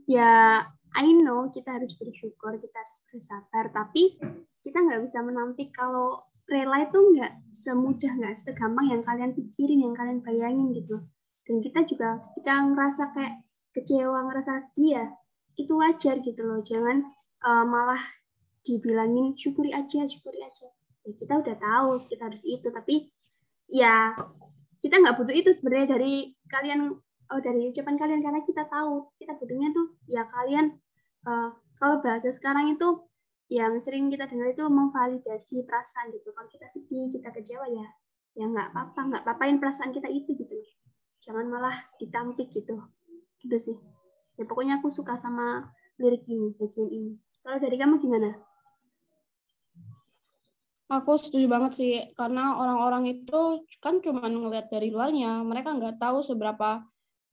ya 0.05 0.61
I 0.93 1.09
know 1.17 1.49
kita 1.49 1.81
harus 1.81 1.97
bersyukur 1.97 2.61
kita 2.61 2.77
harus 2.77 2.99
bersabar 3.09 3.73
tapi 3.73 4.21
kita 4.61 4.85
nggak 4.85 5.01
bisa 5.07 5.25
menampik 5.25 5.73
kalau 5.73 6.21
rela 6.45 6.85
itu 6.85 6.99
nggak 6.99 7.33
semudah 7.55 8.13
nggak 8.13 8.37
segampang 8.37 8.93
yang 8.93 9.01
kalian 9.01 9.33
pikirin 9.33 9.81
yang 9.89 9.95
kalian 9.97 10.21
bayangin 10.21 10.77
gitu. 10.77 11.01
Dan 11.47 11.63
kita 11.63 11.87
juga 11.87 12.27
kita 12.35 12.53
ngerasa 12.75 13.03
kayak 13.15 13.35
kecewa 13.73 14.19
ngerasa 14.27 14.67
sedih 14.69 15.01
ya 15.01 15.07
itu 15.57 15.73
wajar 15.77 16.21
gitu 16.21 16.41
loh. 16.45 16.61
Jangan 16.61 17.05
uh, 17.43 17.65
malah 17.65 18.01
dibilangin 18.63 19.35
syukuri 19.35 19.73
aja 19.73 20.05
syukuri 20.07 20.45
aja. 20.45 20.69
Ya 21.03 21.13
kita 21.17 21.35
udah 21.41 21.57
tahu 21.57 21.91
kita 22.13 22.23
harus 22.29 22.45
itu 22.45 22.69
tapi 22.69 23.09
ya 23.67 24.15
kita 24.85 25.03
nggak 25.03 25.17
butuh 25.19 25.35
itu 25.35 25.51
sebenarnya 25.51 25.97
dari 25.97 26.37
kalian 26.53 26.95
oh 27.33 27.41
dari 27.41 27.73
ucapan 27.73 27.97
kalian. 27.97 28.21
Karena 28.21 28.41
kita 28.45 28.69
tahu 28.69 29.11
kita 29.17 29.33
butuhnya 29.41 29.73
tuh 29.73 29.97
ya 30.07 30.23
kalian 30.29 30.77
uh, 31.25 31.51
kalau 31.81 32.05
bahasa 32.05 32.29
sekarang 32.31 32.77
itu 32.77 33.09
yang 33.47 33.79
sering 33.79 34.11
kita 34.11 34.27
dengar 34.27 34.53
itu 34.53 34.67
memvalidasi 34.69 35.65
perasaan 35.65 36.13
gitu. 36.13 36.35
Kalau 36.37 36.49
kita 36.53 36.67
sedih 36.69 37.15
kita 37.17 37.33
kecewa 37.33 37.67
ya 37.73 37.87
ya 38.37 38.45
nggak 38.45 38.77
apa-apa. 38.77 39.01
Nggak 39.09 39.23
apa-apain 39.25 39.57
perasaan 39.57 39.97
kita 39.97 40.13
itu 40.13 40.37
gitu. 40.37 40.57
Jangan 41.25 41.49
malah 41.49 41.77
ditampik 41.97 42.53
gitu. 42.53 42.77
Gitu 43.41 43.57
sih 43.63 43.96
ya 44.37 44.45
pokoknya 44.45 44.81
aku 44.81 44.93
suka 44.93 45.17
sama 45.17 45.73
lirik 45.97 46.25
ini 46.29 46.53
bagian 46.57 46.89
ini. 46.93 47.13
Kalau 47.41 47.59
dari 47.61 47.77
kamu 47.77 47.97
gimana? 48.01 48.31
Aku 50.87 51.19
setuju 51.19 51.51
banget 51.51 51.73
sih 51.75 51.93
karena 52.15 52.55
orang-orang 52.55 53.11
itu 53.11 53.67
kan 53.83 53.99
cuma 53.99 54.31
ngelihat 54.31 54.71
dari 54.71 54.95
luarnya. 54.95 55.43
Mereka 55.43 55.75
nggak 55.75 55.99
tahu 55.99 56.23
seberapa 56.23 56.79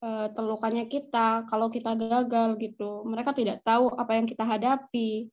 uh, 0.02 0.26
terlukanya 0.34 0.90
kita 0.90 1.46
kalau 1.46 1.70
kita 1.70 1.94
gagal 1.94 2.58
gitu. 2.58 3.06
Mereka 3.06 3.30
tidak 3.30 3.62
tahu 3.62 3.94
apa 3.94 4.18
yang 4.18 4.26
kita 4.26 4.42
hadapi. 4.42 5.30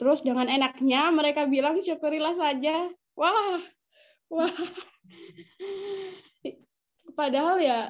Terus 0.00 0.24
dengan 0.24 0.48
enaknya 0.48 1.12
mereka 1.12 1.44
bilang 1.44 1.76
syukurilah 1.84 2.32
saja. 2.32 2.88
Wah 3.12 3.60
wah. 4.32 4.52
Padahal 7.20 7.60
ya 7.60 7.80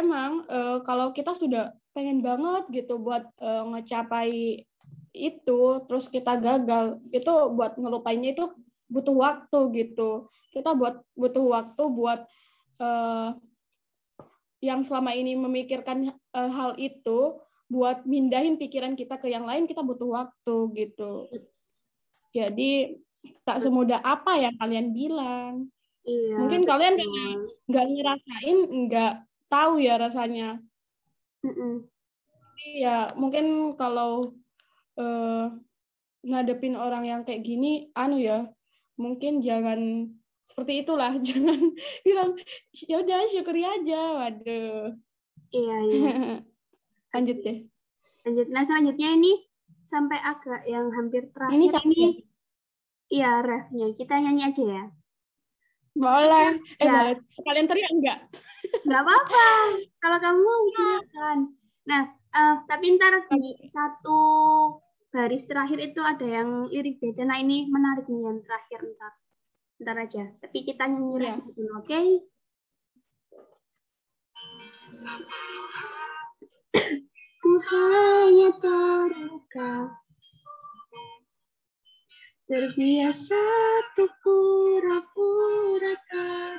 emang 0.00 0.48
uh, 0.48 0.80
kalau 0.86 1.12
kita 1.12 1.36
sudah 1.36 1.76
pengen 1.92 2.24
banget 2.24 2.64
gitu 2.72 2.96
buat 2.96 3.28
uh, 3.40 3.68
ngecapai 3.72 4.64
itu 5.12 5.60
terus 5.84 6.08
kita 6.08 6.40
gagal 6.40 6.96
itu 7.12 7.32
buat 7.52 7.76
ngelupainnya 7.76 8.32
itu 8.32 8.48
butuh 8.88 9.16
waktu 9.16 9.60
gitu. 9.76 10.28
Kita 10.52 10.72
buat 10.76 11.00
butuh 11.16 11.44
waktu 11.44 11.82
buat 11.92 12.20
uh, 12.80 13.36
yang 14.62 14.84
selama 14.84 15.12
ini 15.16 15.36
memikirkan 15.36 16.12
uh, 16.32 16.50
hal 16.52 16.76
itu 16.80 17.40
buat 17.72 18.04
mindahin 18.04 18.60
pikiran 18.60 18.92
kita 18.92 19.16
ke 19.16 19.32
yang 19.32 19.48
lain 19.48 19.64
kita 19.64 19.80
butuh 19.80 20.08
waktu 20.12 20.56
gitu. 20.76 21.28
Jadi 22.32 23.00
tak 23.44 23.64
semudah 23.64 24.00
apa 24.04 24.36
yang 24.40 24.54
kalian 24.60 24.92
bilang. 24.92 25.72
Iya, 26.02 26.34
mungkin 26.34 26.66
betul. 26.66 26.70
kalian 26.74 26.94
nggak 27.70 27.86
ngerasain 27.94 28.58
nggak 28.66 29.14
tahu 29.52 29.84
ya 29.84 30.00
rasanya 30.00 30.56
Mm-mm. 31.44 31.84
ya 32.80 33.12
mungkin 33.20 33.76
kalau 33.76 34.32
uh, 34.96 35.52
ngadepin 36.22 36.78
orang 36.78 37.04
yang 37.04 37.20
kayak 37.26 37.42
gini, 37.42 37.90
anu 37.98 38.22
ya, 38.22 38.46
mungkin 38.94 39.42
jangan 39.42 40.10
seperti 40.46 40.86
itulah, 40.86 41.18
jangan 41.26 41.58
bilang 42.06 42.38
ya 42.86 43.02
udah 43.02 43.20
syukuri 43.30 43.62
aja, 43.66 44.00
waduh. 44.22 44.94
Iya 45.52 45.76
iya. 45.90 46.10
Lanjut 47.12 47.38
deh. 47.44 47.58
Lanjut. 48.24 48.46
Nah 48.48 48.62
selanjutnya 48.64 49.08
ini 49.12 49.32
sampai 49.84 50.16
agak 50.16 50.64
yang 50.64 50.88
hampir 50.94 51.28
terakhir 51.34 51.58
ini. 51.58 51.66
Sampai. 51.68 51.92
ini 51.92 52.06
iya 53.12 53.44
refnya. 53.44 53.92
Kita 53.92 54.16
nyanyi 54.16 54.42
aja 54.48 54.62
ya. 54.64 54.84
Boleh. 55.92 56.56
Eh 56.80 56.88
ya. 56.88 56.92
boleh. 57.12 57.14
Sekalian 57.28 57.68
teriak 57.68 57.92
enggak? 57.92 58.18
Nggak 58.80 59.02
apa-apa. 59.04 59.48
Kalau 60.00 60.18
kamu 60.18 60.52
silakan. 60.72 61.38
Nah, 61.84 62.02
uh, 62.32 62.56
tapi 62.64 62.96
ntar 62.96 63.28
di 63.28 63.60
satu 63.68 64.20
baris 65.12 65.44
terakhir 65.44 65.78
itu 65.92 66.00
ada 66.00 66.24
yang 66.24 66.72
lirik 66.72 66.96
beda. 66.96 67.28
Nah, 67.28 67.36
ini 67.36 67.68
menarik 67.68 68.08
nih 68.08 68.22
yang 68.24 68.40
terakhir 68.40 68.80
ntar. 68.96 69.12
Ntar 69.82 69.96
aja. 70.00 70.24
Tapi 70.40 70.58
kita 70.64 70.88
nyanyi 70.88 71.28
ya. 71.28 71.36
dulu, 71.36 71.72
oke? 71.76 71.86
Okay? 71.86 72.06
Ku 77.42 77.50
hanya 77.58 78.54
terluka 78.62 79.90
Terbiasa 82.46 83.40
untuk 83.96 84.12
pura-pura 84.20 85.94
tertawa 86.04 86.51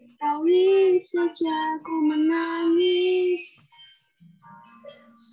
Sekali 0.00 0.96
saja 1.04 1.76
ku 1.84 1.94
menangis 2.08 3.44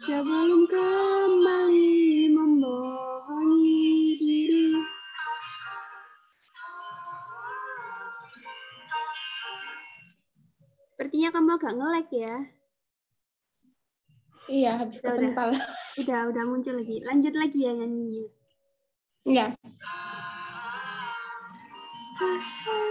Sebelum 0.04 0.68
kembali 0.68 2.28
membohongi 2.36 4.20
diri 4.20 4.76
Sepertinya 10.84 11.32
kamu 11.32 11.56
agak 11.56 11.74
ngelek 11.80 12.10
ya. 12.12 12.36
Iya, 14.52 14.72
habis 14.84 15.00
udah, 15.00 15.16
udah, 15.16 15.64
udah, 16.04 16.22
udah 16.28 16.44
muncul 16.44 16.76
lagi. 16.76 17.00
Lanjut 17.08 17.32
lagi 17.40 17.64
ya 17.64 17.72
nyanyi. 17.72 18.28
Iya. 19.24 19.56
Kita 22.20 22.76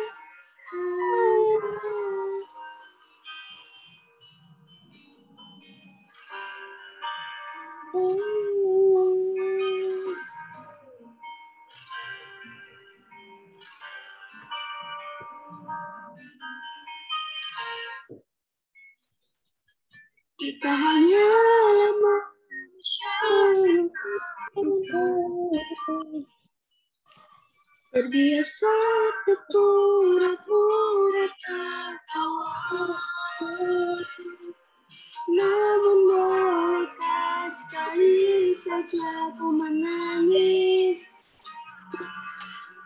saja 38.89 39.37
ku 39.37 39.53
menangis 39.53 41.05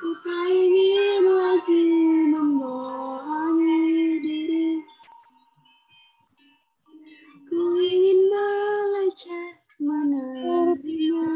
Ku 0.02 0.10
tak 0.26 0.50
ingin 0.50 1.30
lagi 1.30 1.86
membohongi 2.26 4.18
diri 4.18 4.82
Ku 7.46 7.78
ingin 7.78 8.18
belajar 8.18 9.50
menerima 9.78 11.30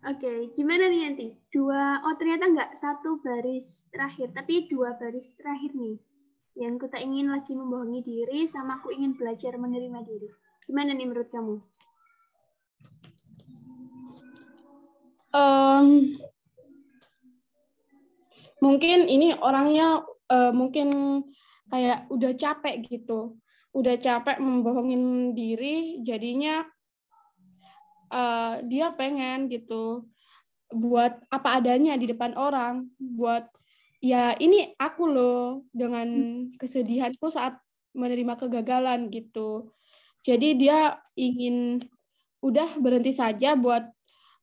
Oke, 0.00 0.16
okay, 0.16 0.38
gimana 0.56 0.88
nih 0.88 1.12
nanti? 1.12 1.28
Dua, 1.52 2.00
oh 2.08 2.16
ternyata 2.16 2.48
nggak 2.48 2.72
satu 2.72 3.20
baris 3.20 3.84
terakhir, 3.92 4.32
tapi 4.32 4.64
dua 4.64 4.96
baris 4.96 5.36
terakhir 5.36 5.76
nih. 5.76 6.00
Yang 6.56 6.88
kita 6.88 7.04
ingin 7.04 7.28
lagi 7.28 7.52
membohongi 7.52 8.00
diri, 8.00 8.48
sama 8.48 8.80
aku 8.80 8.96
ingin 8.96 9.12
belajar 9.12 9.60
menerima 9.60 10.00
diri. 10.08 10.39
Gimana 10.70 10.94
nih 10.94 11.02
menurut 11.02 11.26
kamu? 11.34 11.58
Um, 15.34 16.14
mungkin 18.62 19.10
ini 19.10 19.34
orangnya 19.34 20.06
uh, 20.30 20.54
mungkin 20.54 21.22
kayak 21.74 22.06
udah 22.06 22.38
capek 22.38 22.86
gitu, 22.86 23.34
udah 23.74 23.98
capek 23.98 24.38
membohongin 24.38 25.34
diri, 25.34 26.06
jadinya 26.06 26.62
uh, 28.14 28.62
dia 28.62 28.94
pengen 28.94 29.50
gitu 29.50 30.06
buat 30.70 31.18
apa 31.34 31.58
adanya 31.58 31.98
di 31.98 32.06
depan 32.14 32.38
orang, 32.38 32.86
buat 32.98 33.50
ya 33.98 34.38
ini 34.38 34.70
aku 34.78 35.02
loh 35.10 35.66
dengan 35.74 36.46
kesedihanku 36.62 37.26
saat 37.26 37.58
menerima 37.90 38.38
kegagalan 38.38 39.10
gitu. 39.10 39.74
Jadi 40.20 40.48
dia 40.60 41.00
ingin 41.16 41.80
udah 42.44 42.76
berhenti 42.80 43.12
saja 43.12 43.56
buat 43.56 43.88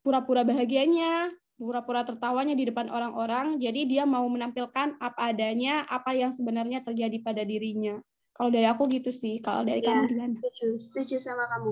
pura-pura 0.01 0.41
bahagianya, 0.41 1.29
pura-pura 1.57 2.05
tertawanya 2.05 2.57
di 2.57 2.65
depan 2.65 2.89
orang-orang. 2.89 3.61
Jadi 3.61 3.85
dia 3.89 4.05
mau 4.05 4.25
menampilkan 4.25 4.97
apa 4.97 5.33
adanya, 5.33 5.85
apa 5.85 6.13
yang 6.17 6.33
sebenarnya 6.33 6.81
terjadi 6.81 7.17
pada 7.21 7.45
dirinya. 7.45 8.01
Kalau 8.33 8.49
dari 8.53 8.65
aku 8.69 8.85
gitu 8.89 9.09
sih. 9.13 9.41
Kalau 9.41 9.65
dari 9.65 9.81
ya, 9.81 9.93
kamu 9.93 10.03
gimana? 10.09 10.35
Setuju, 10.41 10.67
setuju 10.77 11.15
sama 11.17 11.45
kamu. 11.49 11.71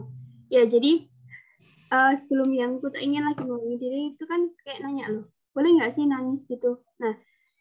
Ya 0.49 0.65
jadi 0.69 1.09
uh, 1.91 2.13
sebelum 2.17 2.49
yang 2.53 2.77
aku 2.79 2.89
tak 2.89 3.03
ingin 3.03 3.25
lagi 3.25 3.43
ngomongin 3.45 3.79
diri 3.79 4.01
itu 4.15 4.23
kan 4.25 4.49
kayak 4.65 4.81
nanya 4.81 5.05
loh 5.11 5.25
boleh 5.55 5.69
nggak 5.79 5.91
sih 5.93 6.05
nangis 6.07 6.43
gitu 6.47 6.81
nah 6.99 7.13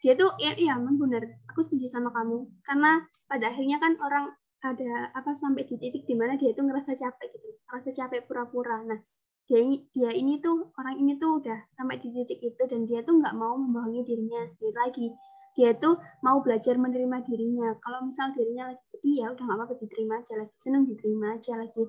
dia 0.02 0.18
tuh 0.18 0.36
ya 0.36 0.52
iya 0.58 0.76
benar 0.76 1.24
aku 1.48 1.64
setuju 1.64 1.88
sama 1.88 2.12
kamu 2.12 2.48
karena 2.66 3.04
pada 3.24 3.48
akhirnya 3.48 3.80
kan 3.80 3.96
orang 4.04 4.34
ada 4.64 5.12
apa 5.12 5.36
sampai 5.36 5.68
di 5.68 5.76
titik 5.76 6.08
di 6.08 6.16
mana 6.16 6.40
dia 6.40 6.56
tuh 6.56 6.64
ngerasa 6.64 6.96
capek 6.96 7.28
gitu 7.36 7.48
ngerasa 7.68 7.90
capek 7.92 8.24
pura-pura. 8.24 8.80
Nah 8.88 9.00
dia 9.44 9.60
ini 9.60 9.84
dia 9.92 10.08
ini 10.08 10.40
tuh 10.40 10.72
orang 10.80 10.96
ini 10.96 11.20
tuh 11.20 11.44
udah 11.44 11.68
sampai 11.68 12.00
di 12.00 12.08
titik 12.08 12.40
itu 12.40 12.62
dan 12.64 12.88
dia 12.88 13.04
tuh 13.04 13.20
nggak 13.20 13.36
mau 13.36 13.60
membohongi 13.60 14.00
dirinya 14.08 14.40
sendiri 14.48 14.76
lagi. 14.78 15.06
Dia 15.54 15.70
tuh 15.76 16.00
mau 16.24 16.40
belajar 16.40 16.80
menerima 16.80 17.22
dirinya. 17.28 17.76
Kalau 17.78 18.08
misal 18.08 18.32
dirinya 18.32 18.72
lagi 18.72 18.84
sedih 18.88 19.14
ya 19.22 19.26
udah 19.36 19.44
nggak 19.44 19.58
apa-apa 19.60 19.74
diterima 19.78 20.14
aja 20.24 20.34
lagi. 20.40 20.54
Seneng 20.58 20.82
diterima 20.88 21.26
aja 21.36 21.52
lagi. 21.60 21.82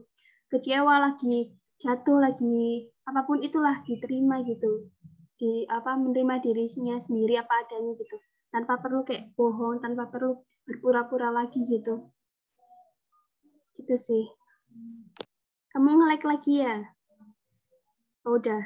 Kecewa 0.51 0.95
lagi 0.99 1.55
jatuh 1.79 2.19
lagi 2.21 2.91
apa 3.07 3.21
pun 3.23 3.39
itulah 3.39 3.81
diterima 3.87 4.43
gitu. 4.43 4.91
Di 5.39 5.63
apa 5.71 5.95
menerima 5.95 6.43
dirinya 6.43 6.99
sendiri 6.99 7.39
apa 7.39 7.63
adanya 7.63 7.95
gitu. 7.95 8.19
Tanpa 8.51 8.83
perlu 8.83 9.07
kayak 9.07 9.31
bohong 9.35 9.79
tanpa 9.79 10.11
perlu 10.11 10.43
berpura-pura 10.65 11.29
lagi 11.29 11.61
gitu 11.61 12.14
gitu 13.75 13.95
sih 13.99 14.25
kamu 15.75 15.99
ngelek 15.99 16.23
lagi 16.23 16.63
ya 16.63 16.87
oh, 18.23 18.39
udah 18.39 18.63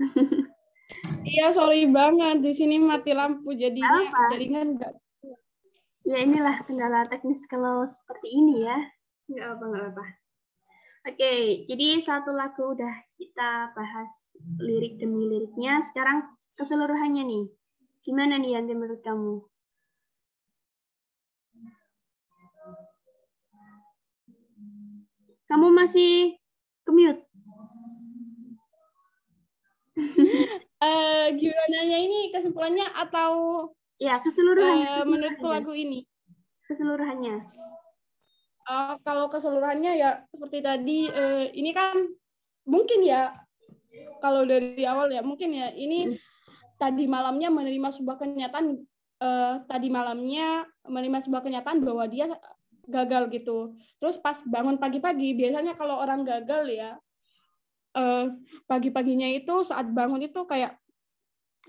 iya 1.28 1.52
sorry 1.52 1.86
banget 1.86 2.40
di 2.40 2.52
sini 2.56 2.80
mati 2.80 3.12
lampu 3.12 3.52
jadinya 3.52 4.08
apa? 4.08 4.32
jadinya 4.34 4.60
enggak 4.64 4.92
ya 6.04 6.18
inilah 6.20 6.56
kendala 6.64 7.08
teknis 7.08 7.44
kalau 7.46 7.84
seperti 7.84 8.28
ini 8.32 8.64
ya 8.64 8.78
nggak 9.28 9.48
apa 9.56 9.64
nggak 9.68 9.86
apa 9.94 10.04
Oke, 11.04 11.68
jadi 11.68 12.00
satu 12.00 12.32
lagu 12.32 12.72
udah 12.72 12.96
kita 13.20 13.76
bahas 13.76 14.08
lirik 14.56 14.96
demi 14.96 15.28
liriknya. 15.28 15.84
Sekarang 15.84 16.24
keseluruhannya 16.56 17.28
nih. 17.28 17.44
Gimana 18.00 18.40
nih 18.40 18.56
yang 18.56 18.72
menurut 18.72 19.04
kamu? 19.04 19.44
Kamu 25.50 25.68
masih 25.72 26.38
commute? 26.84 27.22
uh, 30.82 31.26
gimana 31.40 31.78
ini 31.86 32.34
kesimpulannya 32.34 32.88
atau 32.94 33.30
ya 34.00 34.18
keseluruhannya? 34.24 35.02
Uh, 35.02 35.06
menurutku 35.06 35.46
lagu 35.46 35.72
ini. 35.76 36.08
Keseluruhannya 36.64 37.44
uh, 38.68 38.94
kalau 39.04 39.28
keseluruhannya 39.28 39.92
ya 39.96 40.10
seperti 40.32 40.58
tadi 40.64 40.98
uh, 41.08 41.48
ini 41.52 41.70
kan 41.72 42.08
mungkin 42.64 43.04
ya 43.04 43.36
kalau 44.18 44.42
dari 44.48 44.82
awal 44.88 45.12
ya 45.12 45.20
mungkin 45.20 45.52
ya 45.52 45.70
ini 45.70 46.10
hmm. 46.10 46.16
tadi 46.80 47.04
malamnya 47.04 47.52
menerima 47.52 47.88
sebuah 47.92 48.16
kenyataan 48.18 48.80
uh, 49.20 49.54
tadi 49.68 49.88
malamnya 49.92 50.64
menerima 50.88 51.18
sebuah 51.28 51.42
kenyataan 51.44 51.84
bahwa 51.84 52.04
dia 52.08 52.32
gagal 52.86 53.32
gitu. 53.32 53.76
Terus 53.98 54.16
pas 54.20 54.38
bangun 54.44 54.76
pagi-pagi 54.76 55.34
biasanya 55.36 55.74
kalau 55.74 56.00
orang 56.00 56.22
gagal 56.22 56.68
ya 56.70 56.90
uh, 57.96 58.32
pagi-paginya 58.68 59.28
itu 59.30 59.64
saat 59.64 59.88
bangun 59.90 60.22
itu 60.24 60.44
kayak 60.44 60.76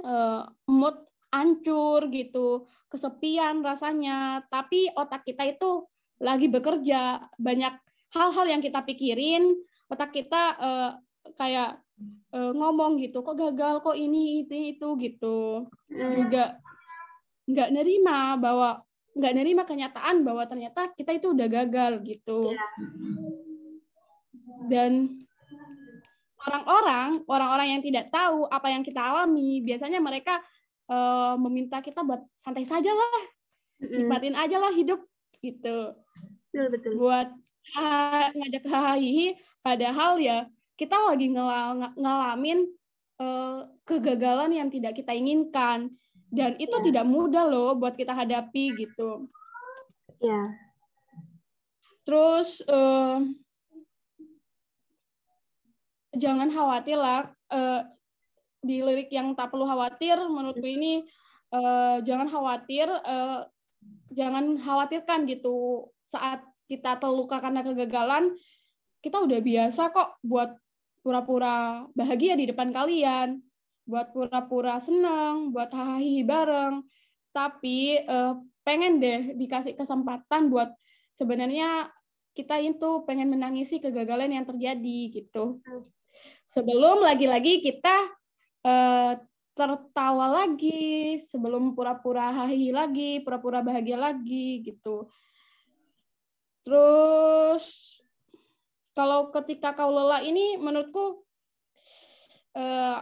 uh, 0.03 0.47
mood 0.67 0.97
hancur 1.31 2.07
gitu, 2.11 2.69
kesepian 2.87 3.59
rasanya. 3.63 4.43
Tapi 4.47 4.91
otak 4.95 5.27
kita 5.27 5.43
itu 5.47 5.83
lagi 6.19 6.47
bekerja 6.47 7.27
banyak 7.35 7.75
hal-hal 8.15 8.45
yang 8.47 8.61
kita 8.63 8.79
pikirin 8.87 9.51
otak 9.91 10.15
kita 10.15 10.55
uh, 10.55 10.91
kayak 11.35 11.77
uh, 12.31 12.51
ngomong 12.55 12.97
gitu 13.03 13.19
kok 13.21 13.37
gagal 13.37 13.83
kok 13.83 13.97
ini 13.99 14.47
itu 14.47 14.75
itu 14.75 14.87
gitu 15.03 15.67
mm. 15.91 16.13
juga 16.15 16.45
nggak 17.45 17.69
nerima 17.75 18.39
bahwa 18.39 18.81
nggak 19.15 19.33
nerima 19.33 19.63
kenyataan 19.63 20.27
bahwa 20.27 20.43
ternyata 20.43 20.91
kita 20.91 21.15
itu 21.15 21.31
udah 21.31 21.47
gagal 21.47 22.03
gitu. 22.03 22.51
Yeah. 22.51 22.71
dan 24.65 24.91
orang-orang 26.45 27.21
orang-orang 27.25 27.67
yang 27.77 27.81
tidak 27.81 28.09
tahu 28.13 28.45
apa 28.49 28.67
yang 28.69 28.83
kita 28.85 29.01
alami 29.01 29.61
biasanya 29.61 30.01
mereka 30.01 30.41
uh, 30.89 31.37
meminta 31.37 31.81
kita 31.81 32.05
buat 32.05 32.21
santai 32.41 32.65
saja 32.65 32.93
lah 32.93 33.23
nikmatin 33.81 34.35
aja 34.37 34.57
lah 34.61 34.71
hidup 34.73 35.01
gitu. 35.41 35.93
Betul 36.51 36.65
betul. 36.71 36.91
Buat 36.97 37.29
ngajak 38.35 38.63
hahihi 38.69 39.35
padahal 39.65 40.21
ya 40.21 40.45
kita 40.77 40.95
lagi 41.01 41.33
ngalamin 41.97 42.69
uh, 43.19 43.65
kegagalan 43.87 44.53
yang 44.53 44.69
tidak 44.69 44.95
kita 44.95 45.11
inginkan 45.17 45.91
dan 46.35 46.59
itu 46.59 46.75
ya. 46.75 46.83
tidak 46.91 47.05
mudah 47.07 47.47
loh 47.47 47.73
buat 47.79 47.95
kita 47.95 48.11
hadapi 48.11 48.75
gitu. 48.75 49.31
Ya 50.19 50.65
terus 52.05 52.61
uh, 52.69 53.25
jangan 56.13 56.53
khawatir 56.53 56.95
lah 56.95 57.33
uh, 57.49 57.81
di 58.61 58.79
lirik 58.85 59.09
yang 59.09 59.33
tak 59.33 59.51
perlu 59.51 59.65
khawatir 59.65 60.15
menurutku 60.29 60.65
ini 60.69 61.03
uh, 61.51 61.99
jangan 62.05 62.29
khawatir 62.29 62.87
uh, 62.87 63.49
jangan 64.13 64.55
khawatirkan 64.61 65.25
gitu. 65.27 65.89
Saat 66.05 66.45
kita 66.69 67.01
terluka 67.01 67.41
karena 67.41 67.65
kegagalan, 67.65 68.37
kita 69.01 69.21
udah 69.21 69.41
biasa 69.41 69.89
kok 69.89 70.21
buat 70.21 70.53
pura-pura 71.01 71.85
bahagia 71.93 72.37
di 72.37 72.49
depan 72.49 72.73
kalian, 72.73 73.41
buat 73.85 74.11
pura-pura 74.11 74.81
senang, 74.81 75.53
buat 75.53 75.69
hahaha 75.69 76.21
bareng. 76.25 76.75
Tapi 77.31 78.01
eh, 78.01 78.33
pengen 78.65 78.97
deh 78.97 79.37
dikasih 79.37 79.77
kesempatan 79.77 80.49
buat 80.49 80.73
sebenarnya 81.13 81.93
kita 82.35 82.59
itu 82.59 83.05
pengen 83.07 83.31
menangisi 83.31 83.79
kegagalan 83.79 84.33
yang 84.33 84.43
terjadi 84.43 84.99
gitu. 85.23 85.63
Sebelum 86.49 87.05
lagi-lagi 87.05 87.63
kita 87.63 87.95
eh, 88.65 89.13
tertawa 89.55 90.43
lagi, 90.43 91.23
sebelum 91.23 91.77
pura-pura 91.77 92.35
hahi 92.43 92.75
lagi, 92.75 93.23
pura-pura 93.23 93.63
bahagia 93.63 93.95
lagi 93.95 94.65
gitu. 94.67 95.07
Terus 96.67 97.95
kalau 98.91 99.31
ketika 99.31 99.71
kau 99.75 99.95
lelah 99.95 100.19
ini 100.25 100.59
menurutku 100.59 101.23
eh, 102.57 102.99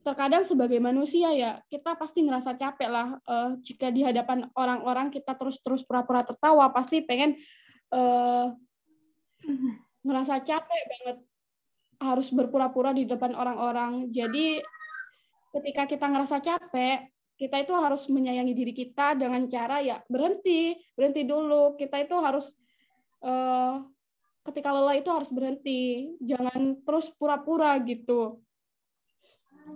terkadang 0.00 0.48
sebagai 0.48 0.80
manusia 0.80 1.28
ya 1.36 1.60
kita 1.68 1.92
pasti 2.00 2.24
ngerasa 2.24 2.56
capek 2.56 2.88
lah 2.88 3.20
eh, 3.20 3.50
jika 3.60 3.92
di 3.92 4.00
hadapan 4.00 4.48
orang-orang 4.56 5.12
kita 5.12 5.36
terus-terus 5.36 5.84
pura-pura 5.84 6.24
tertawa 6.24 6.72
pasti 6.72 7.04
pengen 7.04 7.36
eh, 7.92 8.46
ngerasa 10.06 10.42
capek 10.42 10.82
banget 10.88 11.18
harus 12.02 12.28
berpura-pura 12.34 12.90
di 12.90 13.06
depan 13.06 13.32
orang-orang. 13.38 14.10
Jadi 14.10 14.58
ketika 15.54 15.86
kita 15.86 16.06
ngerasa 16.10 16.42
capek, 16.42 17.06
kita 17.38 17.62
itu 17.62 17.72
harus 17.74 18.06
menyayangi 18.10 18.54
diri 18.54 18.74
kita 18.74 19.14
dengan 19.14 19.46
cara 19.46 19.78
ya 19.78 20.02
berhenti, 20.10 20.74
berhenti 20.98 21.22
dulu. 21.22 21.78
Kita 21.78 22.02
itu 22.02 22.18
harus 22.18 22.50
uh, 23.22 23.82
ketika 24.50 24.74
lelah 24.74 24.98
itu 24.98 25.10
harus 25.14 25.30
berhenti, 25.30 26.14
jangan 26.18 26.82
terus 26.82 27.10
pura-pura 27.14 27.78
gitu. 27.86 28.42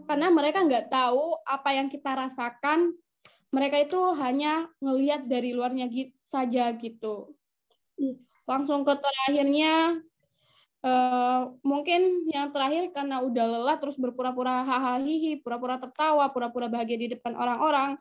Karena 0.07 0.31
mereka 0.31 0.63
nggak 0.63 0.89
tahu 0.89 1.39
apa 1.43 1.71
yang 1.75 1.91
kita 1.91 2.15
rasakan, 2.15 2.95
mereka 3.51 3.83
itu 3.83 4.01
hanya 4.23 4.71
ngelihat 4.79 5.27
dari 5.27 5.55
luarnya 5.55 5.91
saja 6.23 6.71
gitu. 6.79 7.35
Langsung 8.47 8.87
ke 8.87 8.95
terakhirnya, 8.97 10.03
Uh, 10.87 11.57
mungkin 11.67 12.31
yang 12.31 12.55
terakhir 12.55 12.95
karena 12.95 13.19
udah 13.19 13.43
lelah 13.43 13.75
terus 13.83 13.99
berpura-pura 13.99 14.63
hahaha 14.63 15.03
pura-pura 15.43 15.83
tertawa, 15.83 16.31
pura-pura 16.31 16.71
bahagia 16.71 16.95
di 16.95 17.09
depan 17.11 17.35
orang-orang, 17.35 17.99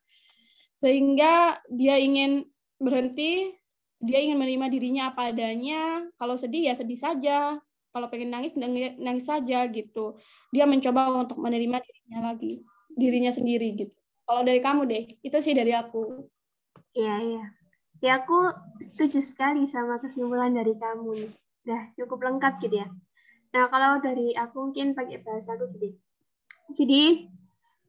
sehingga 0.70 1.58
dia 1.66 1.98
ingin 1.98 2.46
berhenti, 2.78 3.58
dia 3.98 4.22
ingin 4.22 4.38
menerima 4.38 4.68
dirinya 4.70 5.04
apa 5.10 5.34
adanya. 5.34 6.06
Kalau 6.22 6.38
sedih 6.38 6.70
ya 6.70 6.78
sedih 6.78 7.00
saja, 7.00 7.58
kalau 7.96 8.12
pengen 8.12 8.28
nangis 8.28 8.52
nangis 9.00 9.24
saja 9.24 9.64
gitu. 9.72 10.20
Dia 10.52 10.68
mencoba 10.68 11.16
untuk 11.16 11.40
menerima 11.40 11.80
dirinya 11.80 12.36
lagi, 12.36 12.60
dirinya 12.92 13.32
sendiri 13.32 13.72
gitu. 13.80 13.96
Kalau 14.28 14.44
dari 14.44 14.60
kamu 14.60 14.84
deh, 14.84 15.08
itu 15.24 15.38
sih 15.40 15.56
dari 15.56 15.72
aku. 15.72 16.28
Iya 16.92 17.16
iya. 17.24 17.46
Ya 18.04 18.20
aku 18.20 18.52
setuju 18.84 19.24
sekali 19.24 19.64
sama 19.64 20.04
kesimpulan 20.04 20.52
dari 20.52 20.76
kamu 20.76 21.16
udah 21.64 21.82
cukup 21.96 22.20
lengkap 22.20 22.60
gitu 22.68 22.84
ya. 22.84 22.92
Nah, 23.56 23.72
kalau 23.72 24.04
dari 24.04 24.36
aku 24.36 24.68
mungkin 24.68 24.92
pakai 24.92 25.24
bahasa 25.24 25.56
aku 25.56 25.72
gitu. 25.80 25.96
Jadi, 26.76 27.32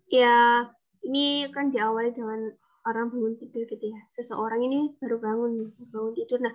ya 0.07 0.63
ini 1.03 1.51
kan 1.51 1.75
diawali 1.75 2.15
dengan 2.15 2.55
orang 2.87 3.11
bangun 3.11 3.35
tidur 3.35 3.67
gitu 3.67 3.91
ya. 3.91 3.99
Seseorang 4.15 4.63
ini 4.63 4.95
baru 5.03 5.19
bangun, 5.19 5.75
bangun 5.91 6.15
tidur. 6.15 6.39
Nah, 6.39 6.55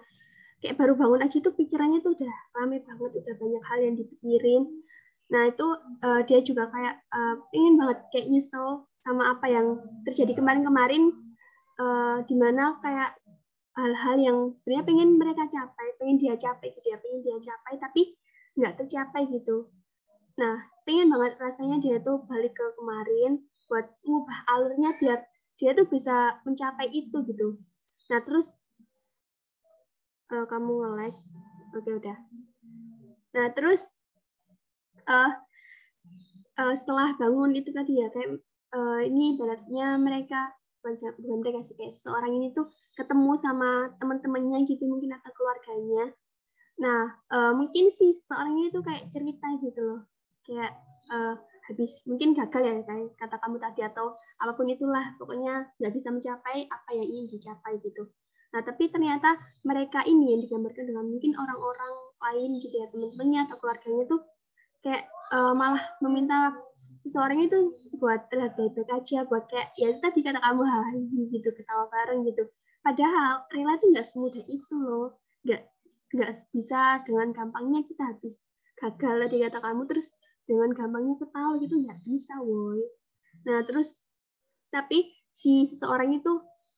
kayak 0.61 0.77
baru 0.77 0.93
bangun 0.93 1.25
aja 1.25 1.37
tuh 1.41 1.53
pikirannya 1.57 2.05
tuh 2.05 2.13
udah 2.13 2.33
rame 2.55 2.85
banget, 2.85 3.11
udah 3.25 3.35
banyak 3.35 3.63
hal 3.65 3.79
yang 3.81 3.95
dipikirin. 3.97 4.63
Nah, 5.33 5.49
itu 5.49 5.67
uh, 6.05 6.21
dia 6.27 6.39
juga 6.45 6.69
kayak 6.69 6.95
uh, 7.09 7.35
ingin 7.51 7.81
banget 7.81 7.99
kayak 8.13 8.27
nyesel 8.29 8.85
sama 9.01 9.33
apa 9.33 9.49
yang 9.49 9.81
terjadi 10.05 10.37
kemarin-kemarin 10.37 11.09
uh, 11.81 12.21
di 12.29 12.35
mana 12.37 12.77
kayak 12.85 13.17
hal-hal 13.73 14.15
yang 14.19 14.37
sebenarnya 14.53 14.85
pengen 14.85 15.09
mereka 15.17 15.47
capai, 15.49 15.87
pengen 15.97 16.17
dia 16.21 16.35
capai 16.37 16.69
gitu 16.75 16.87
ya, 16.91 16.97
pengen 17.01 17.19
dia 17.25 17.37
capai 17.41 17.73
tapi 17.81 18.01
nggak 18.59 18.73
tercapai 18.83 19.23
gitu. 19.31 19.71
Nah, 20.37 20.61
pengen 20.85 21.09
banget 21.09 21.39
rasanya 21.39 21.79
dia 21.79 21.97
tuh 22.03 22.21
balik 22.27 22.53
ke 22.53 22.65
kemarin 22.77 23.41
buat 23.71 23.87
ngubah 24.03 24.39
alurnya 24.51 24.93
biar 24.99 25.23
dia 25.55 25.71
tuh 25.71 25.87
bisa 25.87 26.43
mencapai 26.43 26.91
itu 26.91 27.17
gitu. 27.23 27.55
Nah, 28.11 28.19
terus 28.19 28.59
uh, 30.31 30.45
kamu 30.47 30.71
nge-like. 30.81 31.19
Oke, 31.75 31.91
udah. 32.01 32.17
Nah, 33.31 33.47
terus 33.55 33.91
uh, 35.07 35.31
uh, 36.59 36.73
setelah 36.75 37.15
bangun 37.15 37.55
itu 37.55 37.69
tadi 37.71 37.99
ya 37.99 38.07
kayak 38.11 38.39
uh, 38.75 39.01
ini 39.03 39.35
ibaratnya 39.37 39.95
mereka 39.99 40.51
bukan 40.81 41.45
mereka 41.45 41.61
sih 41.61 41.77
kayak 41.77 41.93
seorang 41.93 42.33
ini 42.33 42.49
tuh 42.57 42.65
ketemu 42.97 43.37
sama 43.37 43.93
teman-temannya 44.01 44.65
gitu 44.65 44.89
mungkin 44.89 45.13
atau 45.13 45.29
keluarganya 45.37 46.09
nah 46.81 47.21
uh, 47.29 47.53
mungkin 47.53 47.93
sih 47.93 48.09
seorang 48.09 48.57
ini 48.57 48.73
tuh 48.73 48.81
kayak 48.81 49.13
cerita 49.13 49.45
gitu 49.61 49.77
loh 49.77 50.01
kayak 50.41 50.73
uh, 51.13 51.37
habis 51.69 52.01
mungkin 52.09 52.33
gagal 52.33 52.61
ya 52.65 52.73
kayak 52.81 53.13
kata 53.21 53.37
kamu 53.37 53.61
tadi 53.61 53.81
atau 53.85 54.17
apa 54.41 54.51
pun 54.57 54.65
itulah 54.65 55.13
pokoknya 55.21 55.69
nggak 55.77 55.93
bisa 55.93 56.09
mencapai 56.09 56.65
apa 56.65 56.89
yang 56.97 57.05
ingin 57.05 57.37
dicapai 57.37 57.77
gitu 57.85 58.09
nah 58.51 58.61
tapi 58.63 58.91
ternyata 58.91 59.39
mereka 59.63 60.03
ini 60.03 60.35
yang 60.35 60.41
digambarkan 60.43 60.83
dengan 60.83 61.07
mungkin 61.07 61.31
orang-orang 61.39 61.93
lain 62.19 62.51
gitu 62.59 62.75
ya 62.77 62.87
teman-temannya 62.91 63.39
atau 63.47 63.55
keluarganya 63.63 64.03
tuh 64.11 64.21
kayak 64.83 65.07
uh, 65.31 65.53
malah 65.55 65.81
meminta 66.03 66.51
seseorang 67.01 67.41
itu 67.41 67.57
buat 67.97 68.29
terlihat 68.29 68.53
baik-baik 68.57 68.89
aja 68.93 69.25
buat 69.25 69.45
kayak 69.49 69.73
ya 69.77 69.89
tadi 69.97 70.21
kata 70.21 70.37
kamu 70.37 70.61
hari 70.65 71.01
gitu 71.33 71.49
ketawa 71.53 71.89
bareng 71.89 72.25
gitu. 72.29 72.45
Padahal 72.81 73.45
rela 73.53 73.73
itu 73.77 73.85
nggak 73.93 74.05
semudah 74.05 74.43
itu 74.45 74.75
loh. 74.77 75.17
Nggak 75.45 75.61
nggak 76.11 76.31
bisa 76.53 77.01
dengan 77.05 77.33
gampangnya 77.33 77.81
kita 77.85 78.03
habis 78.13 78.41
gagal 78.77 79.15
tadi 79.27 79.37
kata 79.41 79.59
kamu 79.61 79.81
terus 79.89 80.13
dengan 80.45 80.69
gampangnya 80.73 81.15
ketawa 81.17 81.57
gitu 81.57 81.75
nggak 81.81 81.99
bisa 82.05 82.33
woi. 82.41 82.81
Nah 83.49 83.65
terus 83.65 83.97
tapi 84.69 85.09
si 85.33 85.65
seseorang 85.65 86.13
itu 86.13 86.31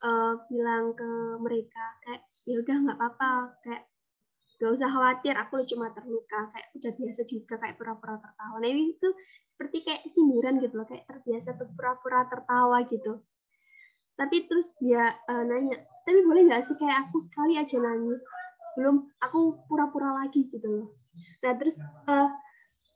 uh, 0.04 0.34
bilang 0.52 0.92
ke 0.94 1.10
mereka 1.40 1.86
kayak 2.04 2.22
ya 2.44 2.60
udah 2.60 2.76
nggak 2.84 2.98
apa-apa 3.00 3.32
kayak 3.64 3.84
gak 4.62 4.80
usah 4.80 4.88
khawatir 4.88 5.36
aku 5.36 5.66
cuma 5.68 5.92
terluka 5.92 6.48
kayak 6.56 6.72
udah 6.78 6.92
biasa 6.96 7.22
juga 7.28 7.60
kayak 7.60 7.76
pura-pura 7.76 8.16
tertawa. 8.16 8.56
Nah 8.64 8.70
ini 8.72 8.96
tuh 8.96 9.12
seperti 9.44 9.84
kayak 9.84 10.08
sindiran 10.08 10.56
gitu 10.64 10.80
loh 10.80 10.88
kayak 10.88 11.04
terbiasa 11.04 11.60
tuh 11.60 11.68
pura-pura 11.76 12.24
tertawa 12.32 12.80
gitu. 12.88 13.20
Tapi 14.16 14.48
terus 14.48 14.78
dia 14.80 15.20
uh, 15.28 15.44
nanya 15.44 15.84
tapi 16.08 16.20
boleh 16.24 16.48
nggak 16.48 16.64
sih 16.64 16.80
kayak 16.80 17.08
aku 17.08 17.20
sekali 17.20 17.60
aja 17.60 17.76
nangis 17.76 18.24
sebelum 18.72 19.04
aku 19.20 19.68
pura-pura 19.68 20.16
lagi? 20.16 20.48
Gitu 20.48 20.64
loh. 20.64 20.96
Nah 21.44 21.52
terus 21.60 21.84
uh, 22.08 22.32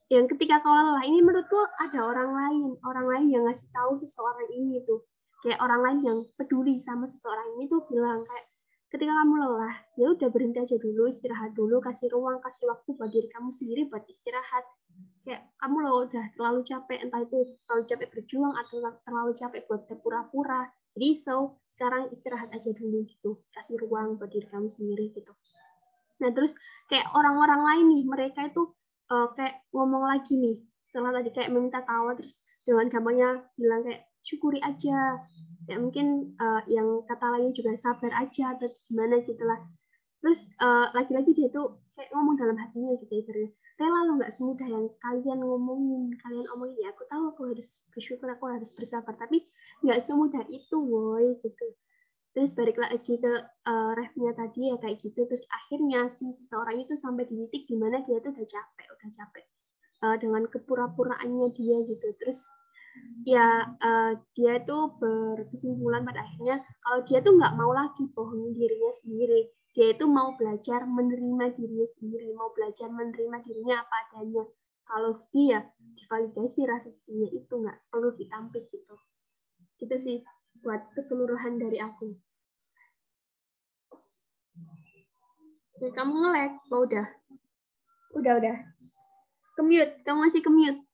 yang 0.07 0.23
ketika 0.31 0.63
kau 0.63 0.71
lelah 0.71 1.03
ini 1.03 1.19
menurutku 1.19 1.59
ada 1.83 1.99
orang 1.99 2.31
lain 2.31 2.79
orang 2.87 3.05
lain 3.11 3.27
yang 3.27 3.43
ngasih 3.43 3.67
tahu 3.75 3.99
seseorang 3.99 4.47
ini 4.55 4.79
tuh 4.87 5.03
kayak 5.45 5.59
orang 5.61 5.81
lain 5.85 5.99
yang 6.01 6.19
peduli 6.33 6.81
sama 6.81 7.05
seseorang 7.05 7.57
ini 7.57 7.69
tuh 7.69 7.85
bilang 7.89 8.23
kayak 8.25 8.45
ketika 8.87 9.11
kamu 9.11 9.35
lelah 9.43 9.75
ya 9.99 10.07
udah 10.15 10.29
berhenti 10.31 10.59
aja 10.63 10.75
dulu 10.79 11.11
istirahat 11.11 11.51
dulu 11.53 11.83
kasih 11.83 12.07
ruang 12.07 12.39
kasih 12.39 12.71
waktu 12.71 12.89
buat 12.95 13.11
diri 13.11 13.27
kamu 13.29 13.49
sendiri 13.51 13.81
buat 13.91 14.03
istirahat. 14.07 14.65
Kayak 15.27 15.43
kamu 15.59 15.77
loh 15.83 16.07
udah 16.07 16.25
terlalu 16.39 16.61
capek 16.63 16.97
entah 17.03 17.21
itu 17.21 17.37
terlalu 17.67 17.83
capek 17.83 18.07
berjuang 18.15 18.53
atau 18.55 18.75
terlalu 19.03 19.31
capek 19.35 19.61
buat 19.67 19.81
pura-pura 19.99 20.71
jadi 20.97 21.13
so 21.13 21.61
sekarang 21.69 22.09
istirahat 22.09 22.49
aja 22.49 22.73
dulu 22.73 23.05
gitu 23.05 23.37
kasih 23.53 23.77
ruang 23.85 24.17
buat 24.17 24.33
diri 24.33 24.49
kamu 24.49 24.65
sendiri 24.65 25.13
gitu. 25.13 25.29
Nah 26.17 26.33
terus 26.33 26.57
kayak 26.89 27.05
orang-orang 27.13 27.61
lain 27.61 27.85
nih 27.93 28.03
mereka 28.09 28.49
itu 28.49 28.73
uh, 29.13 29.29
kayak 29.37 29.61
ngomong 29.69 30.09
lagi 30.09 30.33
nih 30.33 30.57
setelah 30.89 31.21
tadi 31.21 31.29
kayak 31.37 31.53
minta 31.53 31.85
tawa 31.85 32.17
terus 32.17 32.41
dengan 32.65 32.89
gampangnya 32.89 33.45
bilang 33.53 33.85
kayak 33.85 34.09
syukuri 34.27 34.59
aja. 34.59 35.23
Ya 35.67 35.75
mungkin 35.79 36.35
uh, 36.39 36.63
yang 36.67 37.03
kata 37.07 37.27
lainnya 37.31 37.55
juga 37.55 37.75
sabar 37.79 38.11
aja 38.19 38.55
atau 38.55 38.67
gimana 38.87 39.23
gitulah 39.23 39.59
terus 40.17 40.49
uh, 40.59 40.89
lagi-lagi 40.97 41.31
dia 41.31 41.47
tuh 41.53 41.77
kayak 41.93 42.09
ngomong 42.11 42.35
dalam 42.35 42.57
hatinya 42.59 42.99
gitu 42.99 43.13
ibaratnya. 43.23 43.53
Rela 43.77 44.09
lo 44.09 44.17
nggak 44.17 44.33
semudah 44.33 44.65
yang 44.65 44.85
kalian 44.97 45.39
ngomongin 45.45 46.09
kalian 46.25 46.47
omongin. 46.57 46.77
Ya 46.81 46.89
aku 46.89 47.05
tahu 47.05 47.23
aku 47.29 47.41
harus 47.53 47.85
bersyukur 47.93 48.27
aku 48.33 48.49
harus 48.49 48.73
bersabar 48.73 49.13
tapi 49.13 49.45
nggak 49.85 50.01
semudah 50.01 50.43
itu 50.49 50.75
woi 50.81 51.37
gitu. 51.45 51.67
Terus 52.33 52.53
balik 52.57 52.77
lagi 52.81 53.17
ke 53.17 53.33
uh, 53.69 53.91
refnya 53.93 54.33
tadi 54.33 54.73
ya 54.73 54.81
kayak 54.81 54.97
gitu. 55.01 55.29
Terus 55.29 55.45
akhirnya 55.49 56.09
si 56.09 56.25
seseorang 56.33 56.81
itu 56.81 56.97
sampai 56.97 57.29
di 57.29 57.37
titik 57.45 57.69
di 57.69 57.77
mana 57.77 58.01
dia 58.01 58.17
tuh 58.17 58.33
udah 58.33 58.47
capek 58.49 58.87
udah 58.97 59.09
capek 59.13 59.45
uh, 60.05 60.17
dengan 60.17 60.43
kepura-puraannya 60.49 61.53
dia 61.53 61.77
gitu. 61.85 62.07
Terus 62.17 62.49
ya 63.27 63.67
uh, 63.83 64.15
dia 64.31 64.63
itu 64.63 64.77
berkesimpulan 65.03 66.07
pada 66.07 66.23
akhirnya 66.23 66.63
kalau 66.79 67.03
dia 67.03 67.19
tuh 67.19 67.35
nggak 67.35 67.59
mau 67.59 67.75
lagi 67.75 68.07
bohongin 68.15 68.55
dirinya 68.55 68.91
sendiri. 69.03 69.51
Dia 69.75 69.93
itu 69.93 70.07
mau 70.07 70.33
belajar 70.39 70.87
menerima 70.87 71.53
dirinya 71.53 71.85
sendiri 71.85 72.33
mau 72.33 72.49
belajar 72.55 72.87
menerima 72.87 73.37
dirinya 73.43 73.83
apa 73.83 73.95
adanya. 74.07 74.47
Kalau 74.87 75.11
sedih 75.11 75.47
ya 75.51 75.61
divalidasi 75.99 76.63
rasa 76.63 76.87
sedihnya 76.87 77.35
itu 77.35 77.51
nggak 77.51 77.77
perlu 77.91 78.15
ditampik 78.15 78.63
gitu. 78.71 78.95
Itu 79.83 79.95
sih 79.99 80.23
buat 80.63 80.87
keseluruhan 80.95 81.59
dari 81.59 81.83
aku. 81.83 82.15
Kamu 85.77 86.13
ngelek 86.15 86.57
oh, 86.73 86.87
udah? 86.87 87.07
Udah 88.17 88.33
udah. 88.39 88.57
Kemute 89.59 90.01
kamu 90.07 90.31
masih 90.31 90.41
kemute 90.41 90.86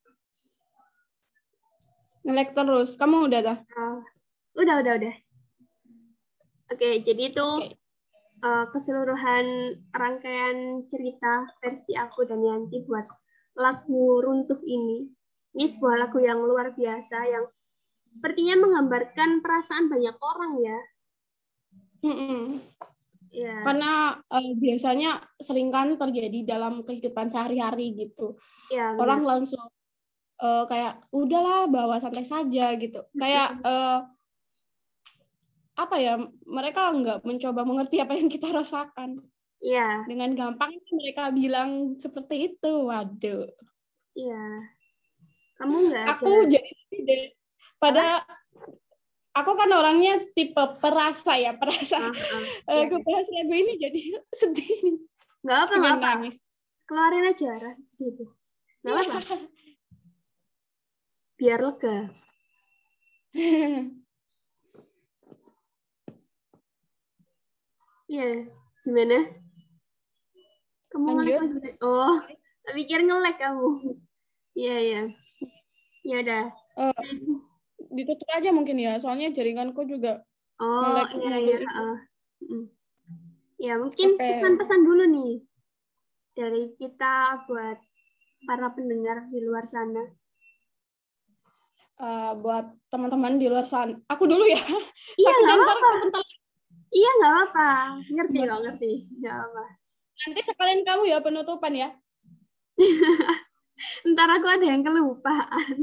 Ngelek 2.23 2.55
terus. 2.55 2.95
Kamu 2.95 3.27
udah 3.27 3.39
dah? 3.43 3.57
Uh, 3.75 3.99
udah, 4.59 4.75
udah, 4.79 4.93
udah. 4.99 5.15
Oke, 6.71 6.79
okay, 6.79 6.93
jadi 7.03 7.35
itu 7.35 7.47
okay. 7.59 7.75
uh, 8.41 8.65
keseluruhan 8.71 9.77
rangkaian 9.91 10.87
cerita 10.87 11.51
versi 11.59 11.93
aku 11.93 12.23
dan 12.23 12.41
Yanti 12.41 12.81
buat 12.87 13.05
lagu 13.59 14.23
Runtuh 14.23 14.63
ini. 14.63 15.11
Ini 15.53 15.65
sebuah 15.69 16.07
lagu 16.07 16.17
yang 16.17 16.41
luar 16.41 16.73
biasa 16.73 17.17
yang 17.29 17.45
sepertinya 18.09 18.65
menggambarkan 18.65 19.43
perasaan 19.45 19.85
banyak 19.91 20.17
orang 20.17 20.53
ya. 20.63 20.79
Mm 22.03 22.15
-mm. 22.15 22.43
Yeah. 23.33 23.65
Karena 23.65 24.21
uh, 24.29 24.51
biasanya 24.61 25.25
sering 25.41 25.73
kan 25.73 25.97
terjadi 25.97 26.45
dalam 26.45 26.85
kehidupan 26.85 27.33
sehari-hari 27.33 27.97
gitu. 27.97 28.37
Yeah, 28.69 28.93
orang 28.93 29.25
langsung 29.25 29.73
uh, 30.43 30.67
kayak 30.67 30.99
udahlah 31.15 31.71
bawa 31.71 32.03
santai 32.03 32.27
saja 32.27 32.75
gitu 32.75 33.07
kayak 33.15 33.55
uh, 33.63 34.03
apa 35.73 35.95
ya 35.97 36.19
mereka 36.45 36.91
nggak 36.93 37.25
mencoba 37.25 37.65
mengerti 37.65 37.97
apa 38.03 38.13
yang 38.13 38.27
kita 38.27 38.51
rasakan 38.51 39.23
Iya. 39.63 40.03
Dengan 40.11 40.35
gampang 40.35 40.75
mereka 40.91 41.31
bilang 41.31 41.95
seperti 41.95 42.51
itu. 42.51 42.91
Waduh. 42.91 43.47
Iya. 44.11 44.43
Kamu 45.55 45.87
nggak 45.87 46.05
Aku 46.19 46.51
jadi 46.51 46.75
deh. 46.91 47.31
Pada 47.79 48.27
apa? 48.27 48.35
aku 49.33 49.51
kan 49.55 49.71
orangnya 49.71 50.19
tipe 50.35 50.59
perasa 50.83 51.39
ya, 51.39 51.55
perasa. 51.55 51.95
Uh, 51.95 52.11
uh, 52.11 52.43
uh, 52.75 52.79
aku 52.83 52.99
bahas 53.07 53.27
lagu 53.31 53.55
ini 53.55 53.73
jadi 53.79 54.01
sedih. 54.43 54.99
Nggak 55.47 55.59
apa 55.63 55.73
nggak 55.79 55.95
apa. 55.95 56.07
Nangis. 56.11 56.35
keluarin 56.83 57.31
aja 57.31 57.47
rasa 57.63 57.79
sedih 57.79 58.11
itu 58.11 58.25
nggak 58.83 59.07
apa 59.07 59.35
biar 61.43 61.59
lega 61.59 61.97
Iya, 68.13 68.45
gimana? 68.85 69.25
Kamu 70.93 71.17
ngelek 71.17 71.81
Oh, 71.81 72.21
pikir 72.77 73.01
ngelek 73.01 73.41
kamu. 73.41 73.97
Iya, 74.53 74.75
iya. 74.77 75.01
Ya 76.05 76.21
udah. 76.21 76.45
Uh, 76.77 76.93
ditutup 77.89 78.29
aja 78.37 78.53
mungkin 78.53 78.77
ya, 78.77 79.01
soalnya 79.01 79.33
jaringanku 79.33 79.89
juga 79.89 80.21
Oh, 80.61 80.93
iya, 81.25 81.37
iya. 81.41 81.57
Uh, 81.65 81.97
Ya, 83.57 83.81
mungkin 83.81 84.19
pesan-pesan 84.19 84.83
okay. 84.83 84.87
dulu 84.87 85.03
nih 85.09 85.33
dari 86.37 86.75
kita 86.77 87.47
buat 87.49 87.79
para 88.45 88.67
pendengar 88.77 89.25
di 89.33 89.39
luar 89.41 89.65
sana. 89.65 90.05
Uh, 92.03 92.35
buat 92.43 92.67
teman-teman 92.91 93.39
di 93.39 93.47
luar 93.47 93.63
sana. 93.63 93.95
Aku 94.11 94.27
dulu 94.27 94.43
ya. 94.43 94.59
Iya, 95.13 95.29
nggak 95.29 95.57
apa-apa. 95.61 96.19
Iya, 96.89 97.09
nggak 97.21 97.31
apa-apa. 97.31 97.69
Ngerti 98.11 98.39
kok, 98.49 98.59
ngerti. 98.65 98.91
Nggak 99.21 99.35
apa. 99.45 99.63
Nanti 100.25 100.39
sekalian 100.41 100.81
kamu 100.83 101.03
ya 101.05 101.17
penutupan 101.21 101.73
ya. 101.77 101.89
Ntar 104.09 104.29
aku 104.41 104.47
ada 104.49 104.65
yang 104.65 104.81
kelupaan. 104.81 105.77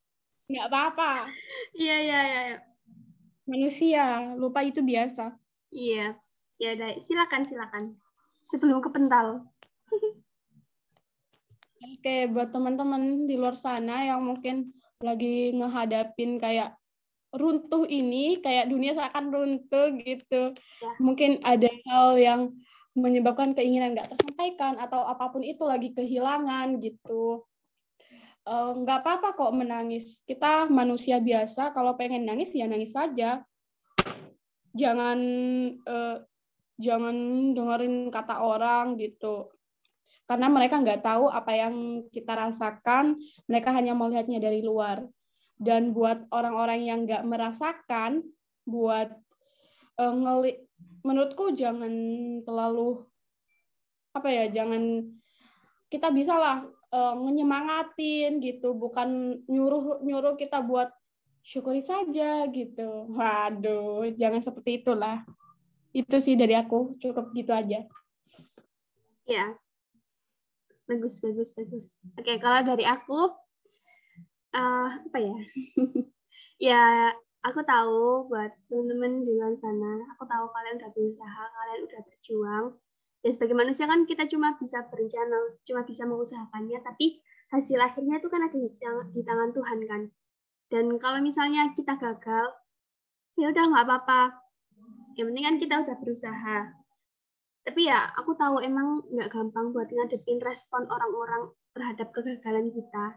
Nggak 0.52 0.66
apa-apa. 0.68 1.32
Iya, 1.72 1.96
iya, 2.04 2.20
iya. 2.20 2.40
iya. 2.52 2.58
Manusia, 3.48 4.04
lupa 4.36 4.60
itu 4.60 4.84
biasa. 4.84 5.32
Iya. 5.72 6.14
Ya 6.60 6.68
udah, 6.76 6.90
silakan, 7.00 7.42
silakan. 7.48 7.84
Sebelum 8.52 8.84
kepental. 8.84 9.48
Oke, 11.84 12.28
buat 12.28 12.52
teman-teman 12.52 13.24
di 13.24 13.36
luar 13.36 13.56
sana 13.56 14.04
yang 14.04 14.20
mungkin 14.24 14.72
lagi 15.02 15.50
ngehadapin 15.56 16.38
kayak 16.38 16.78
runtuh 17.34 17.82
ini, 17.90 18.38
kayak 18.38 18.70
dunia 18.70 18.94
seakan 18.94 19.34
runtuh 19.34 19.90
gitu. 19.98 20.54
Ya. 20.54 20.90
Mungkin 21.02 21.42
ada 21.42 21.66
hal 21.90 22.14
yang 22.18 22.40
menyebabkan 22.94 23.58
keinginan 23.58 23.98
nggak 23.98 24.14
tersampaikan 24.14 24.78
atau 24.78 25.02
apa 25.02 25.34
pun 25.34 25.42
itu 25.42 25.66
lagi 25.66 25.90
kehilangan 25.90 26.78
gitu. 26.78 27.42
Eh, 28.44 28.70
nggak 28.76 28.98
uh, 28.98 29.02
apa-apa 29.02 29.28
kok 29.34 29.56
menangis. 29.56 30.22
Kita 30.22 30.70
manusia 30.70 31.18
biasa, 31.18 31.74
kalau 31.74 31.98
pengen 31.98 32.28
nangis 32.28 32.54
ya 32.54 32.70
nangis 32.70 32.94
saja. 32.94 33.42
Jangan 34.74 35.18
uh, 35.86 36.18
jangan 36.78 37.16
dengerin 37.54 38.10
kata 38.10 38.42
orang 38.42 38.98
gitu 38.98 39.53
karena 40.24 40.48
mereka 40.48 40.80
nggak 40.80 41.04
tahu 41.04 41.28
apa 41.28 41.52
yang 41.52 41.74
kita 42.08 42.32
rasakan, 42.32 43.20
mereka 43.44 43.76
hanya 43.76 43.92
melihatnya 43.92 44.40
dari 44.40 44.64
luar. 44.64 45.04
Dan 45.54 45.94
buat 45.94 46.26
orang-orang 46.32 46.80
yang 46.88 47.04
nggak 47.04 47.22
merasakan, 47.28 48.24
buat 48.64 49.12
uh, 50.00 50.14
ngeli 50.14 50.64
menurutku 51.04 51.52
jangan 51.52 51.92
terlalu 52.42 53.04
apa 54.16 54.28
ya, 54.32 54.44
jangan 54.48 55.12
kita 55.92 56.08
bisa 56.10 56.34
lah 56.40 56.64
uh, 56.90 57.14
menyemangatin 57.20 58.40
gitu, 58.40 58.72
bukan 58.72 59.38
nyuruh 59.46 60.00
nyuruh 60.00 60.34
kita 60.40 60.64
buat 60.64 60.88
syukuri 61.44 61.84
saja 61.84 62.48
gitu. 62.48 63.12
Waduh, 63.12 64.08
jangan 64.16 64.40
seperti 64.40 64.80
itulah. 64.80 65.20
Itu 65.92 66.18
sih 66.18 66.34
dari 66.34 66.56
aku, 66.56 66.96
cukup 66.98 67.30
gitu 67.36 67.52
aja. 67.54 67.84
Ya, 69.28 69.44
bagus 70.84 71.20
bagus 71.24 71.50
bagus. 71.56 71.86
Oke 72.20 72.36
kalau 72.40 72.60
dari 72.64 72.84
aku 72.84 73.32
uh, 74.54 74.88
apa 74.92 75.18
ya? 75.18 75.36
Ya 76.58 77.14
aku 77.46 77.62
tahu 77.62 78.26
buat 78.26 78.50
teman-teman 78.66 79.22
di 79.22 79.38
luar 79.38 79.54
sana 79.54 80.02
aku 80.16 80.26
tahu 80.26 80.50
kalian 80.50 80.82
udah 80.82 80.90
berusaha 80.90 81.42
kalian 81.46 81.80
udah 81.86 82.00
berjuang. 82.02 82.66
Ya 83.24 83.30
sebagai 83.30 83.56
manusia 83.56 83.86
kan 83.86 84.04
kita 84.04 84.26
cuma 84.28 84.58
bisa 84.58 84.82
berencana 84.90 85.56
cuma 85.62 85.86
bisa 85.86 86.04
mengusahakannya 86.04 86.82
tapi 86.82 87.22
hasil 87.54 87.78
akhirnya 87.78 88.18
itu 88.18 88.28
kan 88.28 88.42
ada 88.44 88.58
di 88.58 88.70
tangan, 88.82 89.06
di 89.14 89.22
tangan 89.22 89.50
Tuhan 89.54 89.78
kan. 89.86 90.02
Dan 90.68 90.84
kalau 90.98 91.22
misalnya 91.22 91.70
kita 91.72 91.94
gagal 91.94 92.46
ya 93.38 93.46
udah 93.54 93.64
nggak 93.70 93.84
apa-apa. 93.86 94.22
Yang 95.14 95.26
penting 95.30 95.44
kan 95.46 95.56
kita 95.62 95.74
udah 95.86 95.96
berusaha 96.02 96.56
tapi 97.64 97.88
ya 97.88 98.12
aku 98.20 98.36
tahu 98.36 98.60
emang 98.60 99.00
nggak 99.08 99.32
gampang 99.32 99.72
buat 99.72 99.88
ngadepin 99.88 100.36
respon 100.44 100.84
orang-orang 100.84 101.48
terhadap 101.72 102.12
kegagalan 102.12 102.68
kita. 102.68 103.16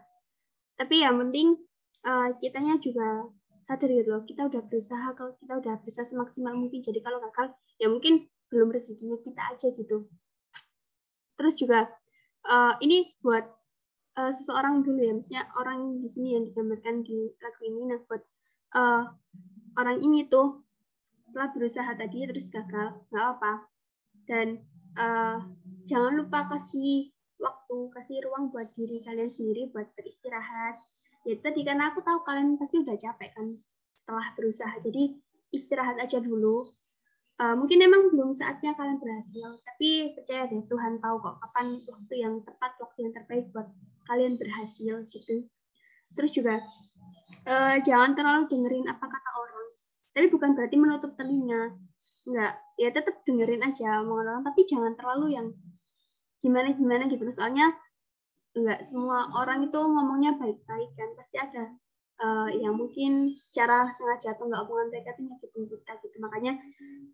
Tapi 0.80 1.04
yang 1.04 1.20
penting 1.20 1.60
uh, 2.08 2.32
kitanya 2.40 2.80
juga 2.80 3.28
sadar 3.60 3.92
gitu 3.92 4.08
loh 4.08 4.24
kita 4.24 4.48
udah 4.48 4.64
berusaha 4.64 5.12
kalau 5.12 5.36
kita 5.36 5.52
udah 5.60 5.74
bisa 5.84 6.00
semaksimal 6.00 6.56
mungkin 6.56 6.80
jadi 6.80 7.04
kalau 7.04 7.20
gagal 7.20 7.52
ya 7.76 7.92
mungkin 7.92 8.24
belum 8.48 8.72
rezekinya 8.72 9.20
kita 9.20 9.42
aja 9.52 9.68
gitu. 9.76 10.08
Terus 11.36 11.54
juga 11.60 11.84
uh, 12.48 12.80
ini 12.80 13.12
buat 13.20 13.44
uh, 14.16 14.32
seseorang 14.32 14.80
dulu 14.80 15.04
ya 15.04 15.12
maksudnya 15.12 15.44
orang 15.60 16.00
di 16.00 16.08
sini 16.08 16.40
yang 16.40 16.48
digambarkan 16.48 17.04
di 17.04 17.36
lagu 17.44 17.62
ini 17.68 17.80
nah 17.92 18.00
buat 18.08 18.22
uh, 18.72 19.04
orang 19.76 20.00
ini 20.00 20.24
tuh 20.26 20.64
telah 21.36 21.52
berusaha 21.52 21.92
tadi 21.92 22.24
terus 22.24 22.48
gagal 22.48 23.04
nggak 23.12 23.26
apa 23.36 23.67
dan 24.28 24.60
uh, 25.00 25.40
jangan 25.88 26.12
lupa 26.20 26.46
kasih 26.52 27.08
waktu 27.40 27.76
kasih 27.96 28.20
ruang 28.28 28.52
buat 28.52 28.68
diri 28.76 29.00
kalian 29.02 29.32
sendiri 29.32 29.72
buat 29.72 29.88
beristirahat. 29.96 30.76
Ya 31.26 31.34
tadi 31.40 31.64
karena 31.64 31.90
aku 31.90 32.04
tahu 32.04 32.22
kalian 32.22 32.60
pasti 32.60 32.84
udah 32.84 32.94
capek 32.94 33.32
kan 33.34 33.56
setelah 33.96 34.26
berusaha. 34.36 34.76
Jadi 34.84 35.16
istirahat 35.50 35.96
aja 35.98 36.20
dulu. 36.20 36.68
Uh, 37.38 37.54
mungkin 37.54 37.78
emang 37.78 38.10
belum 38.10 38.34
saatnya 38.34 38.74
kalian 38.74 38.98
berhasil 38.98 39.46
tapi 39.62 40.10
percaya 40.10 40.50
deh 40.50 40.58
Tuhan 40.66 40.98
tahu 40.98 41.22
kok 41.22 41.38
kapan 41.38 41.66
waktu 41.86 42.14
yang 42.18 42.34
tepat 42.42 42.74
waktu 42.82 42.98
yang 42.98 43.12
terbaik 43.14 43.46
buat 43.54 43.70
kalian 44.10 44.34
berhasil 44.34 45.06
gitu. 45.06 45.46
Terus 46.18 46.34
juga 46.34 46.58
uh, 47.46 47.78
jangan 47.78 48.18
terlalu 48.18 48.50
dengerin 48.50 48.90
apa 48.90 49.06
kata 49.06 49.30
orang. 49.38 49.66
Tapi 50.18 50.26
bukan 50.34 50.50
berarti 50.58 50.76
menutup 50.82 51.14
telinga 51.14 51.78
nggak 52.28 52.52
ya 52.76 52.88
tetap 52.92 53.24
dengerin 53.24 53.64
aja 53.64 54.04
omongan 54.04 54.36
orang 54.36 54.44
tapi 54.44 54.68
jangan 54.68 54.92
terlalu 55.00 55.32
yang 55.32 55.48
gimana 56.44 56.76
gimana 56.76 57.08
gitu. 57.08 57.24
Soalnya 57.32 57.72
nggak 58.52 58.84
semua 58.84 59.32
orang 59.34 59.66
itu 59.66 59.80
ngomongnya 59.80 60.36
baik-baik 60.36 60.90
kan. 60.94 61.08
Pasti 61.16 61.36
ada 61.40 61.64
uh, 62.22 62.50
yang 62.52 62.76
mungkin 62.76 63.32
cara 63.50 63.88
sengaja 63.88 64.36
atau 64.36 64.46
nggak 64.46 64.62
omongan 64.66 64.86
mereka 64.92 65.16
itu 65.16 65.22
nyakitin 65.26 65.64
kita 65.72 65.92
gitu. 66.04 66.16
Makanya 66.20 66.52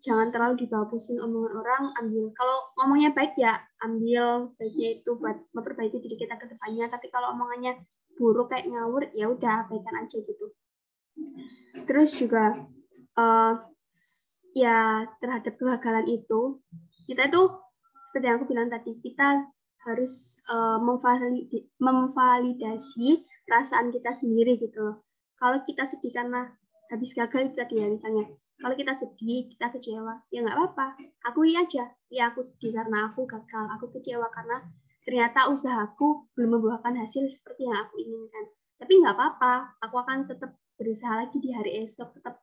jangan 0.03 0.27
terlalu 0.29 0.67
dibawa 0.67 0.85
pusing 0.91 1.17
omongan 1.23 1.53
orang 1.63 1.83
ambil. 2.03 2.29
Kalau 2.35 2.57
ngomongnya 2.81 3.09
baik 3.15 3.33
ya 3.39 3.57
ambil 3.81 4.53
baiknya 4.59 5.01
itu 5.01 5.09
buat 5.17 5.37
memperbaiki 5.55 5.97
diri 6.03 6.15
kita 6.19 6.35
ke 6.37 6.45
depannya. 6.51 6.85
Tapi 6.91 7.07
kalau 7.09 7.33
omongannya 7.33 7.79
buruk 8.15 8.51
kayak 8.51 8.67
ngawur 8.71 9.11
ya 9.11 9.27
udah 9.31 9.67
abaikan 9.67 9.95
aja 10.03 10.17
gitu. 10.19 10.51
Terus 11.85 12.11
juga 12.15 12.67
uh, 13.19 13.53
ya 14.55 15.03
terhadap 15.19 15.59
kegagalan 15.59 16.07
itu 16.07 16.63
kita 17.11 17.27
itu 17.27 17.41
seperti 18.09 18.25
yang 18.31 18.39
aku 18.39 18.47
bilang 18.47 18.71
tadi 18.71 18.95
kita 19.03 19.43
harus 19.85 20.41
uh, 20.49 20.81
memvalidasi 21.77 23.07
perasaan 23.45 23.93
kita 23.93 24.15
sendiri 24.15 24.57
gitu 24.57 25.03
Kalau 25.35 25.61
kita 25.67 25.83
sedih 25.83 26.15
karena 26.15 26.47
habis 26.89 27.11
gagal 27.11 27.51
itu 27.51 27.55
tadi 27.59 27.75
ya 27.81 27.87
misalnya. 27.91 28.25
Kalau 28.55 28.71
kita 28.71 28.95
sedih, 28.95 29.51
kita 29.51 29.67
kecewa, 29.67 30.15
ya 30.31 30.39
nggak 30.39 30.55
apa-apa. 30.55 30.95
Aku 31.27 31.43
iya 31.43 31.67
aja, 31.67 31.91
ya 32.07 32.31
aku 32.31 32.39
sedih 32.39 32.71
karena 32.71 33.11
aku 33.11 33.27
gagal, 33.27 33.67
aku 33.67 33.91
kecewa 33.99 34.31
karena 34.31 34.63
ternyata 35.03 35.51
usahaku 35.51 36.31
belum 36.39 36.57
membuahkan 36.57 36.95
hasil 37.03 37.27
seperti 37.27 37.67
yang 37.67 37.83
aku 37.83 37.99
inginkan. 37.99 38.47
Tapi 38.79 39.03
nggak 39.03 39.11
apa-apa, 39.11 39.75
aku 39.83 39.95
akan 39.99 40.23
tetap 40.23 40.55
berusaha 40.79 41.19
lagi 41.19 41.37
di 41.43 41.51
hari 41.51 41.83
esok, 41.83 42.15
tetap 42.15 42.39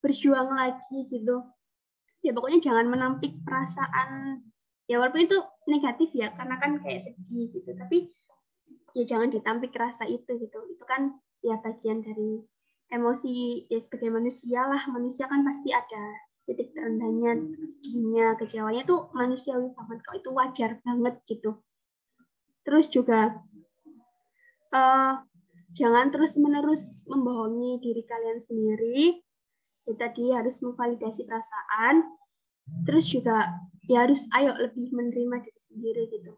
berjuang 0.00 0.50
lagi 0.52 1.06
gitu. 1.08 1.44
Ya 2.20 2.36
pokoknya 2.36 2.60
jangan 2.60 2.88
menampik 2.88 3.40
perasaan. 3.44 4.42
Ya 4.90 4.98
walaupun 4.98 5.24
itu 5.24 5.38
negatif 5.70 6.10
ya 6.12 6.34
karena 6.34 6.58
kan 6.58 6.80
kayak 6.82 7.06
sedih 7.06 7.48
gitu. 7.54 7.70
Tapi 7.76 8.10
ya 8.96 9.04
jangan 9.06 9.30
ditampik 9.30 9.72
rasa 9.76 10.04
itu 10.08 10.28
gitu. 10.36 10.58
Itu 10.68 10.84
kan 10.84 11.16
ya 11.40 11.56
bagian 11.62 12.04
dari 12.04 12.44
emosi 12.90 13.64
ya 13.70 13.78
sebagai 13.78 14.10
manusia 14.12 14.66
lah. 14.66 14.82
Manusia 14.90 15.30
kan 15.30 15.46
pasti 15.46 15.70
ada 15.70 16.04
titik 16.44 16.74
terendahnya 16.74 17.38
sedihnya 17.64 18.34
kecewanya. 18.36 18.82
Itu 18.84 19.08
manusiawi 19.14 19.72
banget 19.72 19.98
kok. 20.04 20.16
Itu 20.18 20.30
wajar 20.34 20.70
banget 20.82 21.14
gitu. 21.30 21.60
Terus 22.60 22.92
juga 22.92 23.40
uh, 24.74 25.14
jangan 25.72 26.10
terus 26.10 26.34
menerus 26.36 27.06
membohongi 27.06 27.78
diri 27.78 28.02
kalian 28.04 28.42
sendiri 28.42 29.22
ya 29.88 29.94
tadi 29.96 30.24
harus 30.34 30.60
memvalidasi 30.60 31.24
perasaan 31.24 32.04
terus 32.86 33.10
juga 33.10 33.50
ya 33.88 34.06
harus 34.06 34.30
ayo 34.36 34.54
lebih 34.54 34.92
menerima 34.94 35.42
diri 35.42 35.60
sendiri 35.60 36.02
gitu 36.12 36.36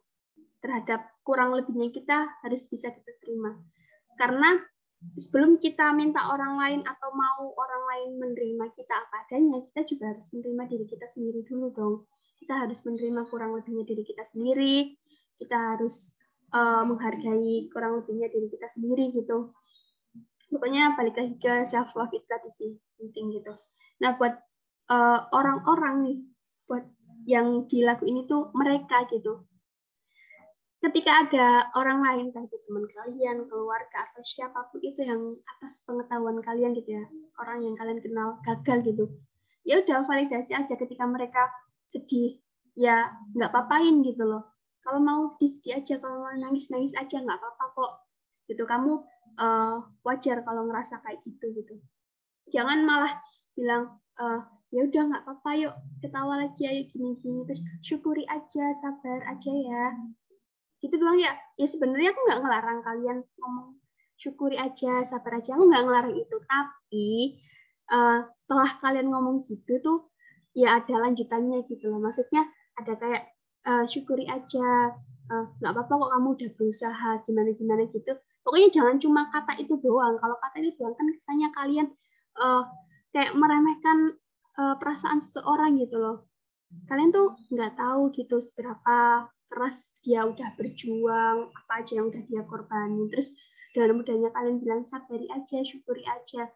terhadap 0.62 1.10
kurang 1.26 1.52
lebihnya 1.52 1.90
kita 1.90 2.30
harus 2.40 2.70
bisa 2.70 2.94
kita 2.94 3.12
terima. 3.18 3.58
Karena 4.14 4.54
sebelum 5.18 5.58
kita 5.58 5.90
minta 5.90 6.30
orang 6.30 6.54
lain 6.56 6.80
atau 6.86 7.10
mau 7.10 7.50
orang 7.58 7.82
lain 7.90 8.10
menerima 8.22 8.70
kita 8.70 8.94
apa 8.94 9.26
adanya, 9.26 9.58
kita 9.66 9.82
juga 9.82 10.14
harus 10.14 10.30
menerima 10.30 10.62
diri 10.70 10.86
kita 10.86 11.06
sendiri 11.10 11.42
dulu 11.42 11.66
dong. 11.74 11.94
Kita 12.38 12.62
harus 12.62 12.78
menerima 12.86 13.26
kurang 13.26 13.58
lebihnya 13.58 13.82
diri 13.82 14.06
kita 14.06 14.22
sendiri. 14.22 14.94
Kita 15.34 15.74
harus 15.74 16.14
uh, 16.54 16.86
menghargai 16.86 17.66
kurang 17.74 18.02
lebihnya 18.02 18.30
diri 18.30 18.46
kita 18.46 18.70
sendiri 18.70 19.10
gitu. 19.10 19.50
Pokoknya 20.52 20.92
balik 20.92 21.16
lagi 21.16 21.34
ke 21.40 21.64
self 21.64 21.96
love 21.96 22.12
itu 22.12 22.28
tadi 22.28 22.52
sih 22.52 22.76
penting 23.00 23.40
gitu. 23.40 23.56
Nah 24.04 24.20
buat 24.20 24.36
eh, 24.92 25.20
orang-orang 25.32 25.94
uh, 25.96 26.04
nih, 26.04 26.18
buat 26.68 26.84
yang 27.24 27.64
di 27.64 27.80
lagu 27.80 28.04
ini 28.04 28.28
tuh 28.28 28.52
mereka 28.52 29.08
gitu 29.08 29.48
ketika 30.82 31.12
ada 31.22 31.46
orang 31.78 32.02
lain, 32.02 32.34
entah 32.34 32.42
itu 32.42 32.58
teman 32.66 32.84
kalian, 32.90 33.46
keluarga, 33.46 34.02
atau 34.10 34.22
siapa 34.26 34.66
pun 34.66 34.82
itu 34.82 34.98
yang 35.06 35.38
atas 35.46 35.78
pengetahuan 35.86 36.42
kalian 36.42 36.74
gitu 36.74 36.98
ya, 36.98 37.04
orang 37.38 37.62
yang 37.62 37.78
kalian 37.78 38.02
kenal 38.02 38.42
gagal 38.42 38.82
gitu, 38.82 39.04
ya 39.62 39.78
udah 39.78 40.02
validasi 40.02 40.58
aja 40.58 40.74
ketika 40.74 41.06
mereka 41.06 41.54
sedih, 41.86 42.42
ya 42.74 43.14
nggak 43.30 43.54
papain 43.54 44.02
gitu 44.02 44.26
loh. 44.26 44.50
Kalau 44.82 44.98
mau 44.98 45.22
sedih-sedih 45.30 45.78
aja, 45.78 45.94
kalau 46.02 46.26
mau 46.26 46.34
nangis-nangis 46.34 46.90
aja 46.98 47.22
nggak 47.22 47.38
apa-apa 47.38 47.64
kok. 47.78 47.92
Gitu 48.50 48.66
kamu 48.66 49.06
uh, 49.38 49.80
wajar 50.04 50.40
kalau 50.44 50.68
ngerasa 50.68 51.00
kayak 51.04 51.20
gitu 51.24 51.52
gitu. 51.56 51.74
Jangan 52.52 52.84
malah 52.84 53.12
bilang 53.56 54.00
uh, 54.20 54.40
ya 54.72 54.88
udah 54.88 55.02
nggak 55.08 55.22
apa-apa 55.28 55.50
yuk 55.60 55.74
ketawa 56.00 56.34
lagi 56.40 56.62
ayo 56.68 56.82
gini-gini. 56.88 57.44
Terus 57.48 57.60
syukuri 57.84 58.24
aja 58.28 58.72
sabar 58.76 59.24
aja 59.28 59.52
ya. 59.52 59.84
Itu 60.82 60.96
doang 60.98 61.20
ya. 61.20 61.32
Ya 61.56 61.66
sebenarnya 61.68 62.12
aku 62.16 62.20
nggak 62.26 62.40
ngelarang 62.42 62.80
kalian 62.82 63.18
ngomong 63.38 63.78
syukuri 64.18 64.56
aja 64.56 65.04
sabar 65.06 65.38
aja. 65.38 65.54
Aku 65.54 65.68
nggak 65.68 65.84
ngelarang 65.84 66.14
itu 66.16 66.36
tapi 66.48 67.08
uh, 67.92 68.26
setelah 68.36 68.70
kalian 68.80 69.08
ngomong 69.12 69.44
gitu 69.46 69.78
tuh 69.80 69.98
ya 70.52 70.80
ada 70.80 71.08
lanjutannya 71.08 71.64
gitu 71.68 71.88
loh. 71.88 72.00
Maksudnya 72.00 72.48
ada 72.76 72.96
kayak 72.96 73.32
uh, 73.68 73.84
syukuri 73.88 74.26
aja 74.26 74.96
nggak 75.32 75.70
uh, 75.70 75.74
apa-apa 75.74 75.92
kok 75.96 76.10
kamu 76.12 76.28
udah 76.36 76.50
berusaha 76.58 77.10
gimana 77.24 77.50
gimana 77.56 77.82
gitu 77.88 78.12
pokoknya 78.42 78.68
jangan 78.70 78.96
cuma 78.98 79.30
kata 79.30 79.58
itu 79.58 79.78
doang. 79.78 80.18
Kalau 80.18 80.36
kata 80.38 80.56
itu 80.62 80.74
doang 80.78 80.94
kan 80.98 81.06
kesannya 81.14 81.48
kalian 81.54 81.86
uh, 82.38 82.62
kayak 83.14 83.32
meremehkan 83.38 84.18
uh, 84.58 84.74
perasaan 84.78 85.22
seseorang 85.22 85.78
gitu 85.78 85.96
loh. 85.98 86.28
Kalian 86.88 87.12
tuh 87.12 87.36
nggak 87.52 87.76
tahu 87.76 88.12
gitu 88.16 88.40
seberapa 88.40 89.28
keras 89.52 89.92
dia 90.00 90.24
udah 90.24 90.56
berjuang 90.56 91.52
apa 91.52 91.72
aja 91.84 92.00
yang 92.00 92.08
udah 92.08 92.22
dia 92.24 92.42
korbanin. 92.44 93.08
Terus 93.12 93.36
dengan 93.72 94.00
mudahnya 94.00 94.28
kalian 94.32 94.56
bilang 94.60 94.82
sabari 94.84 95.28
aja 95.28 95.58
syukuri 95.64 96.04
aja. 96.04 96.48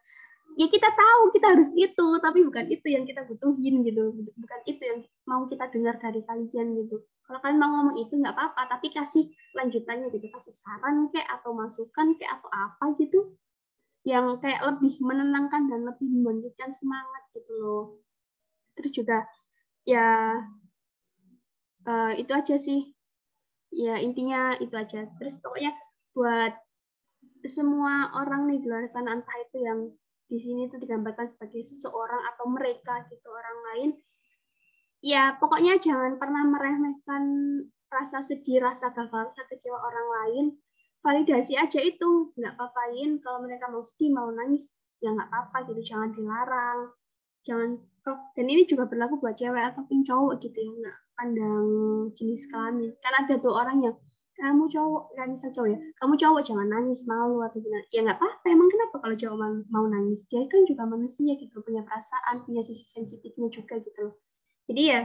Ya 0.56 0.66
kita 0.72 0.88
tahu 0.88 1.36
kita 1.36 1.52
harus 1.52 1.68
itu 1.76 2.06
tapi 2.24 2.40
bukan 2.40 2.64
itu 2.72 2.86
yang 2.88 3.04
kita 3.04 3.28
butuhin 3.28 3.84
gitu. 3.84 4.16
Bukan 4.36 4.60
itu 4.64 4.82
yang 4.82 5.00
mau 5.28 5.44
kita 5.44 5.68
dengar 5.68 6.00
dari 6.00 6.24
kalian 6.24 6.76
gitu 6.80 7.04
kalau 7.26 7.38
kalian 7.42 7.58
mau 7.58 7.70
ngomong 7.74 7.96
itu 7.98 8.14
nggak 8.14 8.34
apa-apa 8.38 8.78
tapi 8.78 8.94
kasih 8.94 9.26
lanjutannya 9.58 10.14
gitu 10.14 10.30
kasih 10.30 10.54
saran 10.54 11.10
kayak 11.10 11.26
atau 11.26 11.50
masukan 11.52 12.14
kayak 12.14 12.38
atau 12.38 12.50
apa 12.54 12.94
gitu 13.02 13.34
yang 14.06 14.38
kayak 14.38 14.62
lebih 14.62 15.02
menenangkan 15.02 15.66
dan 15.66 15.82
lebih 15.82 16.06
membangkitkan 16.06 16.70
semangat 16.70 17.26
gitu 17.34 17.50
loh. 17.58 17.84
Terus 18.78 18.92
juga 18.94 19.26
ya 19.82 20.38
uh, 21.90 22.12
itu 22.14 22.30
aja 22.30 22.54
sih. 22.54 22.94
Ya 23.74 23.98
intinya 23.98 24.54
itu 24.62 24.70
aja. 24.78 25.10
Terus 25.18 25.42
pokoknya 25.42 25.74
buat 26.14 26.54
semua 27.50 28.14
orang 28.14 28.46
nih 28.46 28.62
di 28.62 28.66
luar 28.70 28.86
sana 28.86 29.18
entah 29.18 29.38
itu 29.42 29.58
yang 29.58 29.90
di 30.26 30.38
sini 30.38 30.70
itu 30.70 30.78
digambarkan 30.78 31.26
sebagai 31.26 31.66
seseorang 31.66 32.22
atau 32.34 32.46
mereka 32.50 33.02
gitu 33.10 33.26
orang 33.30 33.58
lain 33.70 33.90
ya 35.04 35.36
pokoknya 35.36 35.78
jangan 35.78 36.16
pernah 36.16 36.42
meremehkan 36.46 37.24
rasa 37.86 38.18
sedih 38.20 38.60
rasa 38.62 38.90
gagal 38.90 39.30
rasa 39.32 39.42
kecewa 39.48 39.78
orang 39.78 40.08
lain. 40.20 40.46
Validasi 41.04 41.54
aja 41.54 41.78
itu 41.78 42.34
nggak 42.34 42.58
apa-apain. 42.58 43.22
Kalau 43.22 43.38
mereka 43.44 43.70
mau 43.70 43.82
sedih 43.84 44.10
mau 44.10 44.28
nangis 44.32 44.74
ya 44.98 45.14
nggak 45.14 45.28
apa-apa 45.30 45.70
gitu 45.70 45.94
jangan 45.94 46.10
dilarang. 46.12 46.80
Jangan 47.46 47.70
dan 48.06 48.46
ini 48.46 48.62
juga 48.70 48.86
berlaku 48.86 49.18
buat 49.18 49.34
cewek 49.34 49.74
ataupun 49.74 50.06
cowok 50.06 50.38
gitu 50.42 50.58
ya 50.62 50.70
nggak 50.70 50.98
pandang 51.14 51.66
jenis 52.14 52.46
kelamin. 52.50 52.90
Kan 53.02 53.12
ada 53.14 53.34
tuh 53.38 53.54
orang 53.54 53.82
yang 53.82 53.96
kamu 54.36 54.68
cowok 54.68 55.16
nggak 55.16 55.28
bisa 55.32 55.46
cowok 55.48 55.68
ya 55.72 55.78
kamu 55.96 56.14
cowok 56.20 56.42
jangan 56.44 56.68
nangis 56.68 57.00
malu 57.06 57.38
atau 57.46 57.58
gimana. 57.62 57.86
Ya 57.94 58.00
nggak 58.02 58.18
apa-apa 58.18 58.46
emang 58.50 58.68
kenapa 58.68 58.96
kalau 58.98 59.16
cowok 59.16 59.36
mau 59.70 59.86
nangis? 59.86 60.26
Dia 60.26 60.42
kan 60.50 60.66
juga 60.66 60.82
manusia 60.90 61.38
gitu 61.38 61.54
punya 61.62 61.86
perasaan 61.86 62.42
punya 62.42 62.66
sisi 62.66 62.82
sensitifnya 62.82 63.46
juga 63.50 63.78
gitu 63.78 64.10
loh 64.10 64.25
jadi 64.66 64.82
ya 64.82 65.00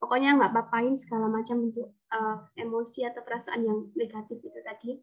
pokoknya 0.00 0.40
nggak 0.40 0.50
apa-apain 0.50 0.96
segala 0.96 1.28
macam 1.28 1.68
untuk 1.68 1.94
uh, 2.10 2.48
emosi 2.58 3.06
atau 3.06 3.22
perasaan 3.22 3.62
yang 3.62 3.78
negatif 3.94 4.40
itu 4.40 4.60
tadi. 4.64 4.98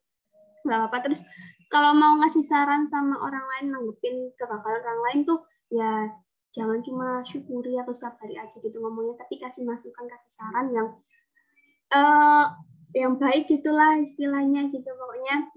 Nggak 0.65 0.77
apa-apa. 0.85 0.97
Terus 1.07 1.21
kalau 1.69 1.93
mau 1.95 2.17
ngasih 2.19 2.43
saran 2.43 2.89
sama 2.89 3.21
orang 3.21 3.45
lain 3.55 3.65
nanggepin 3.71 4.33
kegagalan 4.35 4.81
orang 4.81 4.99
lain 5.07 5.19
tuh 5.23 5.39
ya 5.69 6.09
jangan 6.49 6.81
cuma 6.81 7.21
syukuri 7.21 7.77
atau 7.77 7.93
sabari 7.93 8.33
aja 8.33 8.57
gitu 8.57 8.81
ngomongnya 8.81 9.21
tapi 9.21 9.37
kasih 9.37 9.69
masukan 9.69 10.09
kasih 10.09 10.31
saran 10.33 10.67
yang 10.73 10.87
uh, 11.93 12.57
yang 12.97 13.21
baik 13.21 13.45
gitulah 13.45 14.01
istilahnya 14.01 14.67
gitu. 14.73 14.89
Pokoknya 14.89 15.47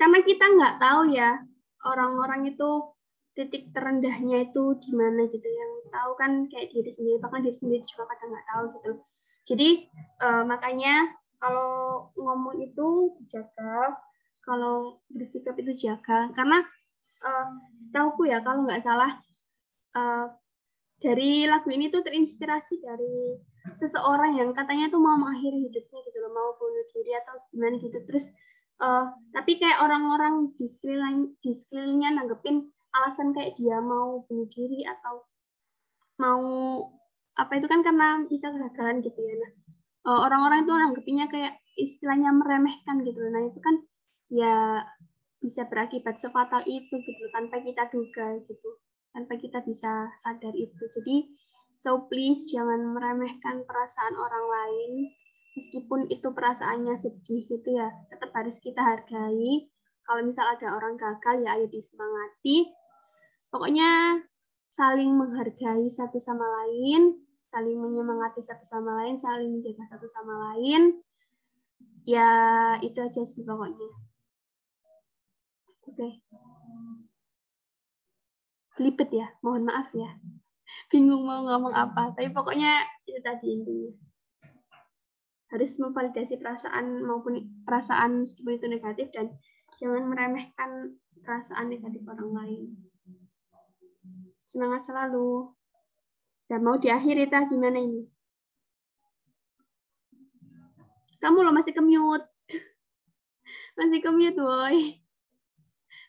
karena 0.00 0.18
kita 0.24 0.44
nggak 0.56 0.74
tahu 0.80 1.12
ya 1.12 1.44
orang-orang 1.84 2.56
itu 2.56 2.96
titik 3.36 3.68
terendahnya 3.76 4.48
itu 4.48 4.80
di 4.80 4.90
mana 4.96 5.28
gitu. 5.28 5.44
Yang 5.44 5.72
tahu 5.92 6.10
kan 6.16 6.30
kayak 6.48 6.70
diri 6.72 6.90
sendiri 6.90 7.16
bahkan 7.18 7.42
diri 7.42 7.56
sendiri 7.56 7.82
juga 7.84 8.08
kadang 8.10 8.28
nggak 8.32 8.46
tahu 8.48 8.64
gitu 8.78 8.92
jadi 9.46 9.68
uh, 10.22 10.42
makanya 10.46 10.94
kalau 11.40 12.08
ngomong 12.14 12.56
itu 12.60 13.18
jaga 13.28 13.96
kalau 14.44 15.00
bersikap 15.12 15.56
itu 15.60 15.90
jaga 15.90 16.30
karena 16.32 16.62
uh, 17.26 17.48
setauku 17.80 18.28
ya 18.28 18.40
kalau 18.40 18.64
nggak 18.64 18.82
salah 18.82 19.20
uh, 19.96 20.26
dari 21.00 21.48
lagu 21.48 21.72
ini 21.72 21.88
tuh 21.88 22.04
terinspirasi 22.04 22.84
dari 22.84 23.40
seseorang 23.72 24.36
yang 24.36 24.50
katanya 24.52 24.92
tuh 24.92 25.00
mau 25.00 25.16
mengakhiri 25.16 25.68
hidupnya 25.68 26.00
gitu 26.04 26.18
loh, 26.20 26.32
mau 26.32 26.48
bunuh 26.60 26.84
diri 26.92 27.12
atau 27.16 27.34
gimana 27.48 27.76
gitu. 27.80 27.98
Terus 28.04 28.36
uh, 28.84 29.08
tapi 29.32 29.56
kayak 29.56 29.80
orang-orang 29.80 30.52
di 30.60 30.68
sekeliling 30.68 31.36
di 31.40 31.56
sekelilingnya 31.56 32.20
nanggepin 32.20 32.68
alasan 32.92 33.32
kayak 33.32 33.56
dia 33.56 33.80
mau 33.80 34.28
bunuh 34.28 34.48
diri 34.52 34.84
atau 34.84 35.24
mau 36.20 36.44
apa 37.40 37.56
itu 37.56 37.66
kan 37.66 37.80
karena 37.80 38.20
bisa 38.28 38.52
kegagalan 38.52 39.00
gitu 39.00 39.16
ya. 39.16 39.34
Nah, 39.40 39.52
uh, 40.12 40.18
orang-orang 40.28 40.68
itu 40.68 40.72
nanggepinnya 40.76 41.26
kayak 41.32 41.56
istilahnya 41.80 42.36
meremehkan 42.36 43.00
gitu. 43.00 43.18
Nah, 43.32 43.48
itu 43.48 43.58
kan 43.64 43.74
ya 44.28 44.84
bisa 45.40 45.64
berakibat 45.64 46.20
sefatal 46.20 46.60
itu 46.68 47.00
gitu 47.00 47.24
tanpa 47.32 47.64
kita 47.64 47.88
duga 47.88 48.36
gitu 48.44 48.70
tanpa 49.14 49.36
kita 49.38 49.62
bisa 49.66 50.10
sadar 50.22 50.54
itu. 50.54 50.82
Jadi, 50.94 51.30
so 51.74 52.06
please 52.06 52.46
jangan 52.50 52.94
meremehkan 52.94 53.66
perasaan 53.66 54.14
orang 54.14 54.46
lain, 54.46 54.92
meskipun 55.58 56.06
itu 56.10 56.30
perasaannya 56.30 56.94
sedih 56.94 57.46
gitu 57.46 57.68
ya, 57.74 57.90
tetap 58.10 58.30
harus 58.34 58.62
kita 58.62 58.80
hargai. 58.80 59.70
Kalau 60.06 60.22
misal 60.26 60.46
ada 60.50 60.74
orang 60.74 60.98
gagal 60.98 61.44
ya 61.46 61.54
ayo 61.58 61.66
disemangati. 61.70 62.70
Pokoknya 63.50 64.18
saling 64.70 65.10
menghargai 65.18 65.90
satu 65.90 66.22
sama 66.22 66.46
lain, 66.46 67.18
saling 67.50 67.76
menyemangati 67.76 68.38
satu 68.38 68.62
sama 68.62 69.02
lain, 69.02 69.18
saling 69.18 69.58
menjaga 69.58 69.84
satu 69.90 70.06
sama 70.06 70.34
lain. 70.50 71.02
Ya, 72.06 72.30
itu 72.78 72.96
aja 73.02 73.22
sih 73.26 73.42
pokoknya. 73.42 73.90
Oke. 75.84 75.90
Okay 75.90 76.12
lipet 78.80 79.08
ya 79.12 79.28
mohon 79.44 79.68
maaf 79.68 79.92
ya 79.92 80.16
bingung 80.88 81.28
mau 81.28 81.44
ngomong 81.44 81.76
apa 81.76 82.16
tapi 82.16 82.32
pokoknya 82.32 82.80
itu 83.04 83.20
tadi 83.20 83.60
intinya 83.60 83.92
harus 85.52 85.76
memvalidasi 85.76 86.40
perasaan 86.40 87.04
maupun 87.04 87.62
perasaan 87.66 88.24
meskipun 88.24 88.56
itu 88.56 88.66
negatif 88.70 89.06
dan 89.12 89.34
jangan 89.76 90.08
meremehkan 90.08 90.96
perasaan 91.20 91.68
negatif 91.68 92.00
orang 92.08 92.32
lain 92.32 92.62
semangat 94.50 94.82
selalu 94.82 95.54
dan 96.50 96.66
mau 96.66 96.74
diakhiri 96.76 97.30
ta 97.30 97.46
gimana 97.46 97.78
ini 97.78 98.02
kamu 101.22 101.46
lo 101.46 101.54
masih 101.54 101.70
kemute 101.70 102.26
masih 103.78 104.02
kemute 104.02 104.34
boy 104.34 104.98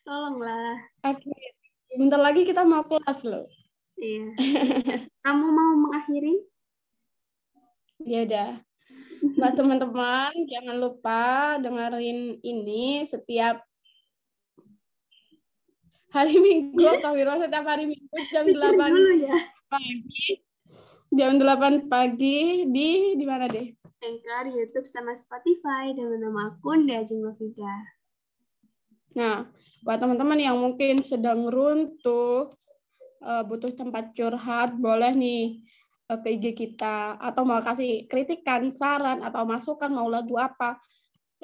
tolonglah 0.01 0.81
oke 1.05 1.21
okay. 1.21 1.61
Bentar 1.91 2.23
lagi 2.23 2.47
kita 2.47 2.63
mau 2.63 2.87
kelas 2.87 3.27
loh. 3.27 3.51
Iya. 3.99 4.31
Kamu 5.27 5.45
mau 5.51 5.71
mengakhiri? 5.75 6.39
Ya 8.07 8.23
udah. 8.23 8.51
Buat 9.35 9.53
teman-teman, 9.59 10.31
jangan 10.47 10.75
lupa 10.79 11.59
dengerin 11.59 12.39
ini 12.47 13.03
setiap 13.03 13.67
hari 16.11 16.35
Minggu 16.37 16.83
atau 16.99 17.15
setiap 17.15 17.65
hari 17.65 17.85
Minggu 17.87 18.15
jam 18.29 18.45
8 18.51 19.23
ya. 19.23 19.35
pagi. 19.71 20.27
Jam 21.11 21.39
8 21.39 21.87
pagi 21.91 22.67
di 22.67 23.15
di 23.15 23.25
mana 23.27 23.47
deh? 23.47 23.71
Anchor, 24.01 24.49
YouTube, 24.49 24.87
sama 24.89 25.13
Spotify 25.13 25.93
dengan 25.93 26.25
nama 26.25 26.49
akun 26.49 26.89
Deajeng 26.89 27.21
Novida. 27.21 27.75
Nah, 29.13 29.45
buat 29.85 30.01
teman-teman 30.01 30.41
yang 30.41 30.57
mungkin 30.57 30.97
sedang 31.05 31.45
runtuh, 31.45 32.49
uh, 33.21 33.43
butuh 33.45 33.69
tempat 33.77 34.17
curhat, 34.17 34.73
boleh 34.73 35.13
nih 35.13 35.61
uh, 36.09 36.17
ke 36.17 36.33
IG 36.33 36.45
kita 36.57 37.19
atau 37.21 37.45
mau 37.45 37.61
kasih 37.61 38.09
kritikan, 38.09 38.73
saran 38.73 39.21
atau 39.21 39.45
masukan 39.45 39.93
mau 39.93 40.09
lagu 40.09 40.33
apa, 40.39 40.81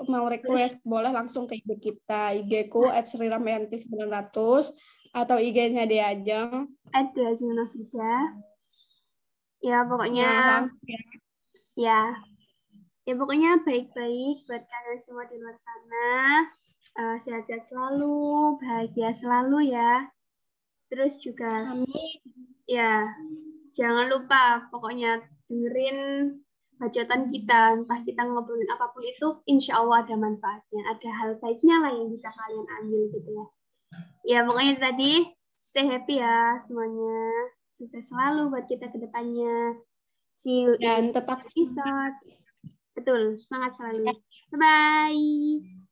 mau 0.06 0.30
request 0.30 0.78
boleh 0.86 1.10
langsung 1.10 1.50
ke 1.50 1.58
IG 1.58 1.82
kita, 1.82 2.38
IG 2.38 2.70
ku 2.70 2.86
@sriramayanti900 2.86 4.70
atau 5.18 5.38
IG-nya 5.41 5.89
Diajeng 5.89 6.70
@diajeng 6.93 7.54
Novida. 7.58 8.38
Ya 9.66 9.82
pokoknya 9.89 10.30
nah, 10.30 10.62
ya. 10.86 11.02
ya. 11.74 12.02
Ya 13.08 13.14
pokoknya 13.16 13.64
baik-baik 13.64 14.45
buat 14.45 14.64
kalian 14.68 15.00
semua 15.02 15.26
di 15.26 15.39
luar 15.39 15.58
sana. 15.58 16.12
Uh, 16.98 17.18
sehat-sehat 17.18 17.66
selalu, 17.66 18.60
bahagia 18.62 19.10
selalu 19.16 19.74
ya. 19.74 20.12
Terus 20.91 21.18
juga 21.18 21.50
Amin. 21.74 22.20
Ya, 22.68 23.08
jangan 23.74 24.12
lupa 24.12 24.68
pokoknya 24.70 25.24
dengerin 25.48 26.00
bacotan 26.78 27.30
kita, 27.30 27.82
entah 27.82 27.99
kita 28.05 28.21
ngobrolin 28.25 28.69
apa 28.69 28.93
pun 28.93 29.03
itu, 29.03 29.41
insya 29.49 29.82
Allah 29.82 30.05
ada 30.05 30.15
manfaatnya, 30.17 30.82
ada 30.93 31.09
hal 31.21 31.30
baiknya 31.41 31.82
lah 31.82 31.91
yang 31.93 32.09
bisa 32.09 32.30
kalian 32.30 32.65
ambil 32.82 33.01
gitu 33.09 33.30
ya. 33.30 33.45
Ya 34.28 34.39
pokoknya 34.45 34.75
tadi 34.78 35.11
stay 35.49 35.86
happy 35.89 36.21
ya 36.21 36.61
semuanya, 36.65 37.17
sukses 37.73 38.05
selalu 38.09 38.53
buat 38.53 38.65
kita 38.69 38.89
ke 38.93 38.97
depannya. 39.01 39.78
See 40.38 40.69
you 40.69 40.78
dan 40.78 41.09
tetap 41.09 41.41
episode. 41.41 42.17
Betul, 42.93 43.38
semangat 43.38 43.78
selalu. 43.78 44.13
Bye 44.53 44.57
bye. 44.57 45.86